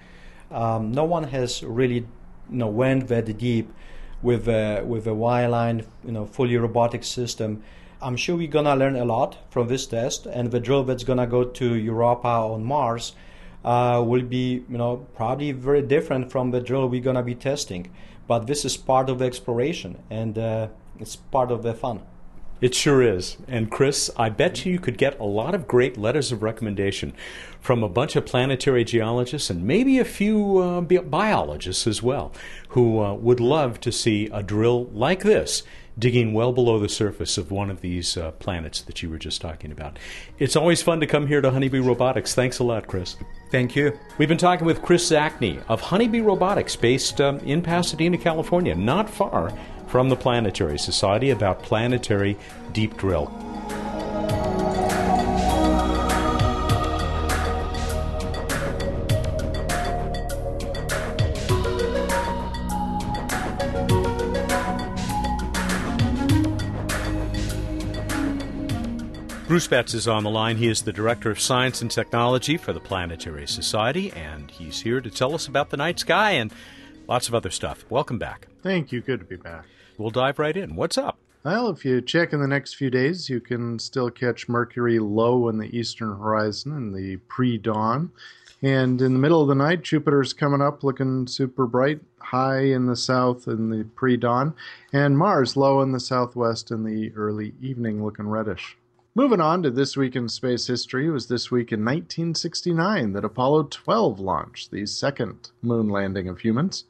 Um, 0.49 0.91
no 0.93 1.03
one 1.03 1.25
has 1.25 1.61
really 1.61 1.95
you 1.95 2.07
know 2.49 2.67
went 2.67 3.09
that 3.09 3.37
deep 3.37 3.73
with 4.21 4.47
a, 4.47 4.83
with 4.83 5.07
a 5.07 5.11
wireline, 5.11 5.85
you 6.03 6.11
know, 6.11 6.25
fully 6.25 6.57
robotic 6.57 7.03
system. 7.03 7.63
I'm 8.01 8.15
sure 8.15 8.35
we're 8.35 8.47
gonna 8.47 8.75
learn 8.75 8.95
a 8.95 9.05
lot 9.05 9.37
from 9.49 9.67
this 9.67 9.87
test, 9.87 10.25
and 10.25 10.51
the 10.51 10.59
drill 10.59 10.83
that's 10.83 11.03
gonna 11.03 11.27
go 11.27 11.43
to 11.43 11.75
Europa 11.75 12.27
on 12.27 12.63
Mars 12.63 13.13
uh, 13.65 14.03
will 14.05 14.21
be, 14.21 14.63
you 14.69 14.77
know, 14.77 15.07
probably 15.15 15.51
very 15.51 15.81
different 15.81 16.31
from 16.31 16.51
the 16.51 16.61
drill 16.61 16.87
we're 16.87 17.01
gonna 17.01 17.23
be 17.23 17.35
testing. 17.35 17.91
But 18.27 18.45
this 18.45 18.65
is 18.65 18.77
part 18.77 19.09
of 19.09 19.19
the 19.19 19.25
exploration, 19.25 19.97
and 20.09 20.37
uh, 20.37 20.67
it's 20.99 21.15
part 21.15 21.51
of 21.51 21.63
the 21.63 21.73
fun. 21.73 22.01
It 22.59 22.73
sure 22.73 23.03
is. 23.03 23.37
And 23.47 23.69
Chris, 23.69 24.09
I 24.17 24.29
bet 24.29 24.65
you 24.65 24.73
you 24.73 24.79
could 24.79 24.97
get 24.97 25.19
a 25.19 25.23
lot 25.23 25.53
of 25.53 25.67
great 25.67 25.97
letters 25.97 26.31
of 26.31 26.41
recommendation 26.41 27.13
from 27.59 27.83
a 27.83 27.89
bunch 27.89 28.15
of 28.15 28.25
planetary 28.25 28.83
geologists 28.83 29.49
and 29.49 29.63
maybe 29.63 29.99
a 29.99 30.05
few 30.05 30.57
uh, 30.57 30.81
biologists 30.81 31.85
as 31.85 32.01
well 32.01 32.31
who 32.69 33.03
uh, 33.03 33.13
would 33.13 33.39
love 33.39 33.79
to 33.81 33.91
see 33.91 34.27
a 34.33 34.41
drill 34.41 34.85
like 34.85 35.21
this 35.23 35.63
digging 35.99 36.33
well 36.33 36.53
below 36.53 36.79
the 36.79 36.89
surface 36.89 37.37
of 37.37 37.49
one 37.49 37.69
of 37.69 37.81
these 37.81 38.17
uh, 38.17 38.31
planets 38.33 38.81
that 38.81 39.01
you 39.01 39.09
were 39.09 39.17
just 39.17 39.41
talking 39.41 39.71
about. 39.71 39.97
It's 40.37 40.55
always 40.55 40.81
fun 40.81 40.99
to 40.99 41.07
come 41.07 41.27
here 41.27 41.41
to 41.41 41.49
Honeybee 41.49 41.79
Robotics. 41.79 42.35
Thanks 42.35 42.59
a 42.59 42.63
lot, 42.63 42.87
Chris. 42.87 43.17
Thank 43.51 43.75
you. 43.75 43.97
We've 44.17 44.29
been 44.29 44.37
talking 44.37 44.65
with 44.65 44.81
Chris 44.81 45.09
Zacny 45.09 45.63
of 45.67 45.81
Honeybee 45.81 46.21
Robotics, 46.21 46.75
based 46.75 47.19
um, 47.19 47.39
in 47.39 47.61
Pasadena, 47.61 48.17
California, 48.17 48.75
not 48.75 49.09
far 49.09 49.51
from 49.87 50.09
the 50.09 50.15
Planetary 50.15 50.77
Society 50.77 51.29
about 51.29 51.63
planetary 51.63 52.37
deep 52.73 52.97
drill. 52.97 53.33
Bruce 69.47 69.65
Betts 69.65 69.93
is 69.93 70.09
on 70.09 70.25
the 70.25 70.29
line. 70.29 70.57
He 70.57 70.67
is 70.67 70.81
the 70.81 70.91
Director 70.91 71.31
of 71.31 71.39
Science 71.39 71.81
and 71.81 71.89
Technology 71.89 72.57
for 72.57 72.73
the 72.73 72.81
Planetary 72.81 73.47
Society, 73.47 74.11
and 74.11 74.51
he's 74.51 74.81
here 74.81 74.99
to 74.99 75.09
tell 75.09 75.33
us 75.33 75.47
about 75.47 75.69
the 75.69 75.77
night 75.77 75.99
sky 75.99 76.31
and 76.31 76.51
lots 77.07 77.29
of 77.29 77.33
other 77.33 77.49
stuff. 77.49 77.85
Welcome 77.89 78.17
back. 78.17 78.49
Thank 78.61 78.91
you. 78.91 78.99
Good 78.99 79.21
to 79.21 79.25
be 79.25 79.37
back. 79.37 79.63
We'll 79.97 80.11
dive 80.11 80.37
right 80.37 80.55
in. 80.55 80.75
What's 80.75 80.97
up? 80.97 81.17
Well, 81.43 81.69
if 81.69 81.85
you 81.85 82.01
check 82.01 82.33
in 82.33 82.41
the 82.41 82.47
next 82.47 82.75
few 82.75 82.89
days, 82.89 83.29
you 83.29 83.39
can 83.39 83.79
still 83.79 84.09
catch 84.09 84.49
Mercury 84.49 84.99
low 84.99 85.47
in 85.49 85.57
the 85.57 85.75
eastern 85.75 86.09
horizon 86.09 86.75
in 86.75 86.93
the 86.93 87.17
pre 87.27 87.57
dawn. 87.57 88.11
And 88.61 89.01
in 89.01 89.13
the 89.13 89.19
middle 89.19 89.41
of 89.41 89.47
the 89.47 89.55
night, 89.55 89.83
Jupiter's 89.83 90.33
coming 90.33 90.61
up 90.61 90.83
looking 90.83 91.27
super 91.27 91.65
bright, 91.67 92.01
high 92.19 92.61
in 92.61 92.87
the 92.87 92.95
south 92.95 93.47
in 93.47 93.69
the 93.69 93.85
pre 93.95 94.17
dawn, 94.17 94.55
and 94.91 95.17
Mars 95.17 95.55
low 95.55 95.81
in 95.81 95.91
the 95.91 95.99
southwest 95.99 96.69
in 96.69 96.83
the 96.83 97.11
early 97.15 97.53
evening 97.61 98.03
looking 98.03 98.27
reddish. 98.27 98.77
Moving 99.15 99.41
on 99.41 99.63
to 99.63 99.71
this 99.71 99.97
week 99.97 100.15
in 100.15 100.29
space 100.29 100.67
history, 100.67 101.07
it 101.07 101.11
was 101.11 101.27
this 101.27 101.49
week 101.49 101.71
in 101.71 101.79
1969 101.79 103.13
that 103.13 103.25
Apollo 103.25 103.63
12 103.71 104.19
launched, 104.19 104.69
the 104.69 104.85
second 104.85 105.49
moon 105.63 105.89
landing 105.89 106.27
of 106.27 106.39
humans. 106.39 106.83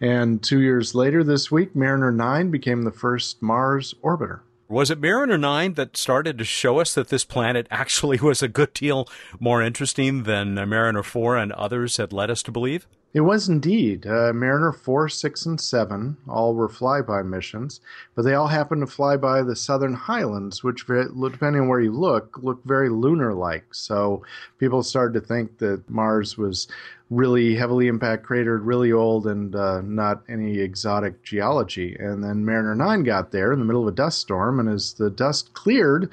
And 0.00 0.42
two 0.42 0.60
years 0.60 0.94
later 0.94 1.22
this 1.22 1.50
week, 1.50 1.76
Mariner 1.76 2.10
9 2.10 2.50
became 2.50 2.82
the 2.82 2.90
first 2.90 3.42
Mars 3.42 3.94
orbiter. 4.02 4.40
Was 4.68 4.90
it 4.90 5.00
Mariner 5.00 5.36
9 5.36 5.74
that 5.74 5.96
started 5.96 6.38
to 6.38 6.44
show 6.44 6.78
us 6.78 6.94
that 6.94 7.08
this 7.08 7.24
planet 7.24 7.66
actually 7.70 8.18
was 8.22 8.42
a 8.42 8.48
good 8.48 8.72
deal 8.72 9.08
more 9.38 9.60
interesting 9.60 10.22
than 10.22 10.54
Mariner 10.54 11.02
4 11.02 11.36
and 11.36 11.52
others 11.52 11.96
had 11.96 12.12
led 12.12 12.30
us 12.30 12.42
to 12.44 12.52
believe? 12.52 12.86
It 13.12 13.22
was 13.22 13.48
indeed. 13.48 14.06
Uh, 14.06 14.32
Mariner 14.32 14.70
4, 14.70 15.08
6, 15.08 15.46
and 15.46 15.60
7 15.60 16.16
all 16.28 16.54
were 16.54 16.68
flyby 16.68 17.26
missions, 17.26 17.80
but 18.14 18.22
they 18.22 18.34
all 18.34 18.46
happened 18.46 18.82
to 18.82 18.86
fly 18.86 19.16
by 19.16 19.42
the 19.42 19.56
southern 19.56 19.94
highlands, 19.94 20.62
which, 20.62 20.86
depending 20.86 21.62
on 21.62 21.68
where 21.68 21.80
you 21.80 21.90
look, 21.90 22.38
look 22.40 22.62
very 22.64 22.88
lunar 22.88 23.34
like. 23.34 23.74
So 23.74 24.22
people 24.58 24.84
started 24.84 25.20
to 25.20 25.26
think 25.26 25.58
that 25.58 25.90
Mars 25.90 26.38
was 26.38 26.68
really 27.10 27.56
heavily 27.56 27.88
impact 27.88 28.22
cratered, 28.22 28.62
really 28.62 28.92
old, 28.92 29.26
and 29.26 29.56
uh, 29.56 29.80
not 29.80 30.22
any 30.28 30.60
exotic 30.60 31.24
geology. 31.24 31.96
And 31.98 32.22
then 32.22 32.44
Mariner 32.44 32.76
9 32.76 33.02
got 33.02 33.32
there 33.32 33.52
in 33.52 33.58
the 33.58 33.64
middle 33.64 33.82
of 33.82 33.88
a 33.88 33.96
dust 33.96 34.20
storm, 34.20 34.60
and 34.60 34.68
as 34.68 34.92
the 34.94 35.10
dust 35.10 35.52
cleared, 35.52 36.10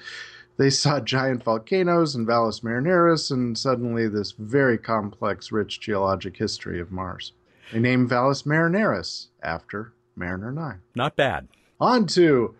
they 0.58 0.70
saw 0.70 1.00
giant 1.15 1.43
volcanoes 1.43 2.15
and 2.15 2.28
Valles 2.28 2.62
Marineris, 2.62 3.32
and 3.32 3.58
suddenly 3.58 4.08
this 4.08 4.32
very 4.32 4.78
complex, 4.78 5.52
rich 5.52 5.80
geologic 5.80 6.38
history 6.38 6.80
of 6.80 6.91
Mars. 6.91 7.34
They 7.72 7.80
named 7.80 8.10
Valles 8.10 8.43
Marineris 8.43 9.28
after 9.43 9.93
Mariner 10.15 10.52
9. 10.52 10.80
Not 10.96 11.15
bad. 11.15 11.48
On 11.80 12.08
to 12.08 12.56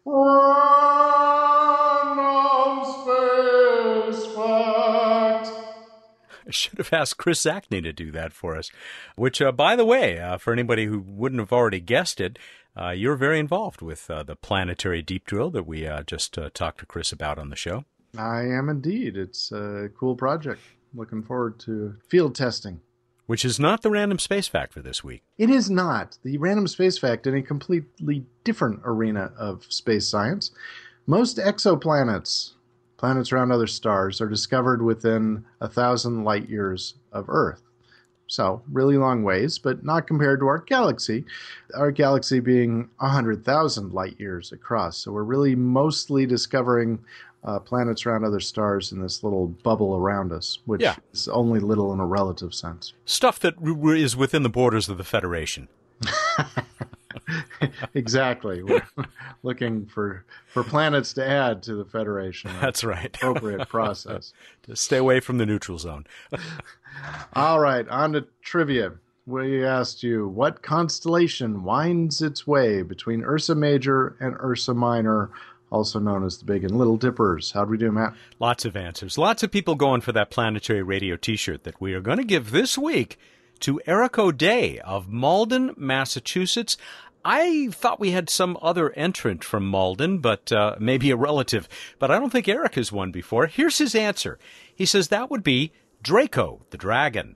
I 6.48 6.52
should 6.52 6.78
have 6.78 6.94
asked 6.94 7.18
Chris 7.18 7.44
Zacny 7.44 7.84
to 7.84 7.92
do 7.92 8.12
that 8.12 8.32
for 8.32 8.56
us. 8.56 8.72
Which, 9.16 9.42
uh, 9.42 9.52
by 9.52 9.76
the 9.76 9.86
way, 9.86 10.20
uh, 10.20 10.38
for 10.38 10.54
anybody 10.54 10.86
who 10.86 11.00
wouldn't 11.00 11.42
have 11.42 11.52
already 11.52 11.82
guessed 11.82 12.22
it, 12.22 12.40
uh, 12.80 12.90
you're 12.92 13.16
very 13.16 13.40
involved 13.40 13.82
with 13.82 14.10
uh, 14.10 14.24
the 14.24 14.36
planetary 14.36 15.02
deep 15.02 15.26
drill 15.26 15.50
that 15.52 15.66
we 15.66 15.88
uh, 15.88 16.04
just 16.04 16.38
uh, 16.38 16.50
talked 16.54 16.80
to 16.80 16.86
Chris 16.86 17.12
about 17.12 17.40
on 17.40 17.50
the 17.50 17.56
show. 17.56 17.86
I 18.18 18.42
am 18.42 18.70
indeed. 18.70 19.18
It's 19.18 19.52
a 19.52 19.90
cool 20.00 20.16
project. 20.16 20.62
Looking 20.94 21.24
forward 21.24 21.60
to 21.62 21.96
field 22.08 22.36
testing. 22.36 22.82
Which 23.26 23.44
is 23.44 23.60
not 23.60 23.82
the 23.82 23.90
random 23.90 24.20
space 24.20 24.48
fact 24.48 24.72
for 24.74 24.82
this 24.82 25.04
week. 25.04 25.22
It 25.38 25.50
is 25.50 25.70
not. 25.70 26.18
The 26.24 26.38
random 26.38 26.68
space 26.68 26.98
fact 26.98 27.28
in 27.28 27.36
a 27.36 27.42
completely 27.42 28.26
different 28.46 28.80
arena 28.86 29.34
of 29.38 29.66
space 29.70 30.08
science 30.08 30.52
Most 31.06 31.38
exoplanets, 31.38 32.54
planets 32.96 33.32
around 33.32 33.52
other 33.52 33.68
stars, 33.68 34.22
are 34.22 34.30
discovered 34.30 34.82
within 34.82 35.46
a 35.60 35.68
thousand 35.68 36.24
light 36.24 36.50
years 36.50 36.96
of 37.12 37.26
Earth. 37.28 37.64
So, 38.28 38.62
really 38.72 38.98
long 38.98 39.24
ways, 39.24 39.58
but 39.58 39.84
not 39.84 40.06
compared 40.08 40.40
to 40.42 40.48
our 40.48 40.60
galaxy. 40.60 41.26
Our 41.76 41.92
galaxy 41.92 42.40
being 42.40 42.90
100,000 43.00 43.94
light 43.94 44.20
years 44.20 44.52
across. 44.52 44.98
So, 44.98 45.12
we're 45.12 45.24
really 45.24 45.56
mostly 45.56 46.26
discovering 46.26 47.00
uh, 47.44 47.60
planets 47.60 48.06
around 48.06 48.26
other 48.26 48.40
stars 48.42 48.92
in 48.92 49.02
this 49.02 49.24
little 49.24 49.48
bubble 49.48 49.96
around 49.96 50.34
us, 50.34 50.60
which 50.66 50.82
Yeah. 50.82 50.96
is 51.14 51.28
only 51.30 51.60
little 51.62 51.94
in 51.94 52.00
a 52.00 52.06
relative 52.06 52.54
sense. 52.54 52.94
Stuff 53.06 53.40
that 53.40 53.56
is 53.62 54.18
within 54.18 54.44
the 54.44 54.50
borders 54.50 54.90
of 54.90 54.98
the 54.98 55.04
Federation. 55.06 55.70
exactly. 57.94 58.64
We're 58.64 58.88
looking 59.44 59.86
for, 59.86 60.26
for 60.48 60.64
planets 60.64 61.14
to 61.14 61.28
add 61.28 61.64
to 61.64 61.76
the 61.76 61.86
Federation. 61.86 62.52
That's 62.62 62.84
right. 62.84 63.16
Appropriate 63.16 63.68
process. 63.70 64.34
to 64.64 64.76
stay 64.76 64.98
away 64.98 65.20
from 65.20 65.38
the 65.38 65.46
neutral 65.46 65.78
zone. 65.78 66.06
All 67.34 67.60
right, 67.60 67.88
on 67.90 68.14
to 68.14 68.28
trivia. 68.42 68.94
We 69.26 69.66
asked 69.66 70.04
you 70.04 70.28
what 70.28 70.62
constellation 70.62 71.64
winds 71.64 72.22
its 72.22 72.48
way 72.48 72.82
between 72.82 73.24
Ursa 73.24 73.56
Major 73.56 74.16
and 74.22 74.36
Ursa 74.42 74.74
Minor, 74.74 75.32
also 75.70 76.00
known 76.00 76.26
as 76.26 76.38
the 76.38 76.46
Big 76.46 76.64
and 76.64 76.78
Little 76.78 76.96
Dippers. 76.96 77.52
How'd 77.52 77.70
we 77.70 77.78
do, 77.78 77.92
Matt? 77.92 78.14
Lots 78.40 78.64
of 78.64 78.78
answers. 78.78 79.18
Lots 79.18 79.44
of 79.44 79.52
people 79.52 79.76
going 79.76 80.00
for 80.00 80.14
that 80.14 80.30
planetary 80.32 80.82
radio 80.82 81.18
t 81.18 81.36
shirt 81.36 81.66
that 81.66 81.82
we 81.82 81.94
are 81.94 82.00
going 82.00 82.20
to 82.20 82.24
give 82.24 82.52
this 82.52 82.78
week 82.78 83.20
to 83.60 83.82
Eric 83.86 84.18
O'Day 84.18 84.80
of 84.80 85.10
Malden, 85.10 85.74
Massachusetts. 85.78 86.78
I 87.26 87.70
thought 87.72 88.00
we 88.00 88.12
had 88.12 88.30
some 88.30 88.58
other 88.62 88.92
entrant 88.92 89.44
from 89.44 89.68
Malden, 89.68 90.20
but 90.20 90.52
uh, 90.52 90.76
maybe 90.80 91.12
a 91.12 91.18
relative. 91.18 91.68
But 92.00 92.12
I 92.12 92.20
don't 92.20 92.30
think 92.30 92.48
Eric 92.48 92.76
has 92.76 92.92
won 92.92 93.12
before. 93.12 93.48
Here's 93.48 93.78
his 93.78 93.96
answer. 93.96 94.40
He 94.74 94.86
says 94.86 95.10
that 95.10 95.30
would 95.30 95.44
be 95.44 95.72
Draco, 96.02 96.62
the 96.70 96.78
dragon. 96.78 97.36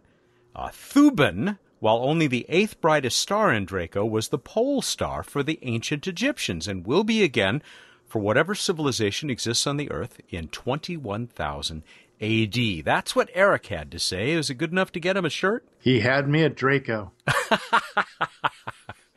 Uh, 0.56 0.70
Thuban, 0.70 1.58
while 1.80 1.98
only 1.98 2.28
the 2.28 2.46
eighth 2.48 2.80
brightest 2.80 3.18
star 3.18 3.52
in 3.52 3.66
Draco, 3.66 4.06
was 4.06 4.30
the 4.30 4.38
pole 4.38 4.82
star 4.82 5.24
for 5.24 5.44
the 5.44 5.60
ancient 5.62 6.08
Egyptians 6.08 6.68
and 6.68 6.86
will 6.86 7.04
be 7.04 7.24
again 7.24 7.62
for 8.06 8.20
whatever 8.20 8.54
civilization 8.54 9.30
exists 9.30 9.66
on 9.66 9.78
the 9.78 9.90
earth 9.92 10.20
in 10.30 10.48
21,000 10.50 11.84
AD. 12.22 12.86
That's 12.86 13.16
what 13.16 13.30
Eric 13.34 13.68
had 13.68 13.90
to 13.92 14.00
say. 14.00 14.32
Is 14.32 14.50
it 14.50 14.56
good 14.56 14.72
enough 14.72 14.92
to 14.92 15.00
get 15.00 15.18
him 15.18 15.26
a 15.26 15.30
shirt? 15.30 15.66
He 15.80 16.02
had 16.02 16.30
me 16.30 16.44
at 16.44 16.56
Draco. 16.56 17.12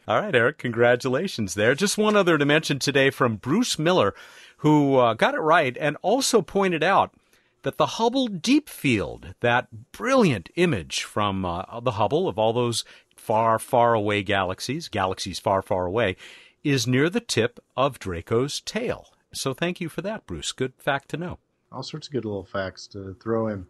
All 0.07 0.21
right, 0.21 0.35
Eric, 0.35 0.59
congratulations 0.59 1.55
there. 1.55 1.75
Just 1.75 1.97
one 1.97 2.14
other 2.14 2.37
to 2.37 2.45
mention 2.45 2.79
today 2.79 3.09
from 3.09 3.37
Bruce 3.37 3.79
Miller, 3.79 4.14
who 4.59 4.97
uh, 4.97 5.14
got 5.14 5.35
it 5.35 5.40
right 5.40 5.75
and 5.81 5.97
also 6.03 6.43
pointed 6.43 6.83
out 6.83 7.14
that 7.62 7.79
the 7.79 7.87
Hubble 7.87 8.29
Deep 8.29 8.69
Field, 8.69 9.35
that 9.40 9.93
brilliant 9.93 10.51
image 10.57 11.05
from 11.05 11.47
uh, 11.47 11.81
the 11.81 11.93
Hubble 11.93 12.29
of 12.29 12.38
all 12.38 12.53
those 12.53 12.85
far, 13.17 13.59
far 13.59 13.95
away 13.95 14.23
galaxies, 14.23 14.88
galaxies 14.88 15.38
far, 15.38 15.62
far 15.62 15.87
away, 15.87 16.17
is 16.62 16.87
near 16.87 17.09
the 17.09 17.21
tip 17.21 17.59
of 17.75 17.99
Draco's 17.99 18.61
tail. 18.61 19.09
So 19.33 19.55
thank 19.55 19.81
you 19.81 19.88
for 19.88 20.03
that, 20.03 20.27
Bruce. 20.27 20.53
Good 20.53 20.75
fact 20.77 21.09
to 21.11 21.17
know. 21.17 21.38
All 21.73 21.83
sorts 21.83 22.09
of 22.09 22.12
good 22.12 22.27
little 22.27 22.45
facts 22.45 22.87
to 22.88 23.17
throw 23.23 23.49
in. 23.49 23.67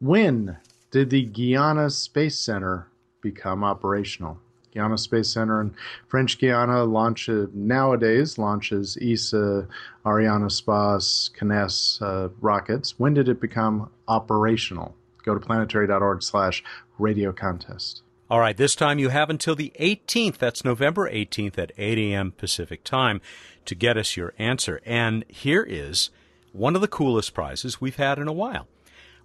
When 0.00 0.58
did 0.90 1.10
the 1.10 1.22
Guiana 1.22 1.88
Space 1.88 2.40
Center 2.40 2.88
become 3.22 3.62
operational? 3.62 4.38
Guiana 4.72 4.98
Space 4.98 5.28
Center 5.28 5.60
in 5.60 5.74
French 6.08 6.38
Guiana 6.38 6.84
launches 6.84 7.48
nowadays 7.52 8.38
launches 8.38 8.96
ESA, 9.00 9.68
Arianespace, 10.04 11.30
Kinéis 11.32 12.00
uh, 12.02 12.30
rockets. 12.40 12.98
When 12.98 13.14
did 13.14 13.28
it 13.28 13.40
become 13.40 13.90
operational? 14.08 14.94
Go 15.24 15.34
to 15.34 15.40
planetary.org 15.40 16.22
slash 16.22 16.64
radio 16.98 17.32
contest. 17.32 18.02
All 18.30 18.40
right, 18.40 18.56
this 18.56 18.74
time 18.74 18.98
you 18.98 19.10
have 19.10 19.28
until 19.28 19.54
the 19.54 19.72
18th. 19.78 20.38
That's 20.38 20.64
November 20.64 21.10
18th 21.10 21.58
at 21.58 21.72
8 21.76 21.98
a.m. 21.98 22.32
Pacific 22.32 22.82
time 22.82 23.20
to 23.66 23.74
get 23.74 23.98
us 23.98 24.16
your 24.16 24.32
answer. 24.38 24.80
And 24.86 25.24
here 25.28 25.62
is 25.62 26.08
one 26.52 26.74
of 26.74 26.80
the 26.80 26.88
coolest 26.88 27.34
prizes 27.34 27.80
we've 27.80 27.96
had 27.96 28.18
in 28.18 28.28
a 28.28 28.32
while. 28.32 28.68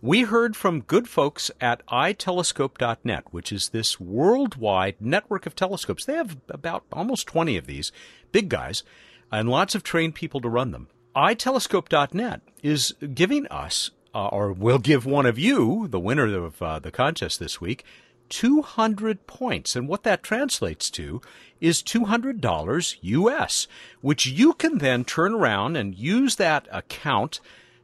We 0.01 0.21
heard 0.21 0.55
from 0.55 0.81
good 0.81 1.09
folks 1.09 1.49
at 1.59 1.83
itelescope.net, 1.87 3.23
which 3.31 3.51
is 3.51 3.69
this 3.69 3.99
worldwide 3.99 4.97
network 4.99 5.47
of 5.47 5.55
telescopes. 5.55 6.05
They 6.05 6.13
have 6.13 6.37
about 6.49 6.83
almost 6.93 7.25
20 7.25 7.57
of 7.57 7.65
these, 7.65 7.91
big 8.31 8.47
guys, 8.47 8.83
and 9.31 9.49
lots 9.49 9.73
of 9.73 9.81
trained 9.81 10.13
people 10.13 10.39
to 10.41 10.49
run 10.49 10.69
them. 10.69 10.87
itelescope.net 11.15 12.41
is 12.61 12.93
giving 13.15 13.47
us, 13.47 13.89
uh, 14.13 14.27
or 14.27 14.53
will 14.53 14.77
give 14.77 15.07
one 15.07 15.25
of 15.25 15.39
you, 15.39 15.87
the 15.87 15.99
winner 15.99 16.45
of 16.45 16.61
uh, 16.61 16.77
the 16.77 16.91
contest 16.91 17.39
this 17.39 17.59
week, 17.59 17.83
200 18.29 19.25
points. 19.25 19.75
And 19.75 19.87
what 19.87 20.03
that 20.03 20.21
translates 20.21 20.91
to 20.91 21.21
is 21.59 21.81
$200 21.81 22.97
US, 23.01 23.67
which 24.01 24.27
you 24.27 24.53
can 24.53 24.77
then 24.77 25.03
turn 25.03 25.33
around 25.33 25.75
and 25.75 25.95
use 25.95 26.35
that 26.35 26.67
account 26.71 27.39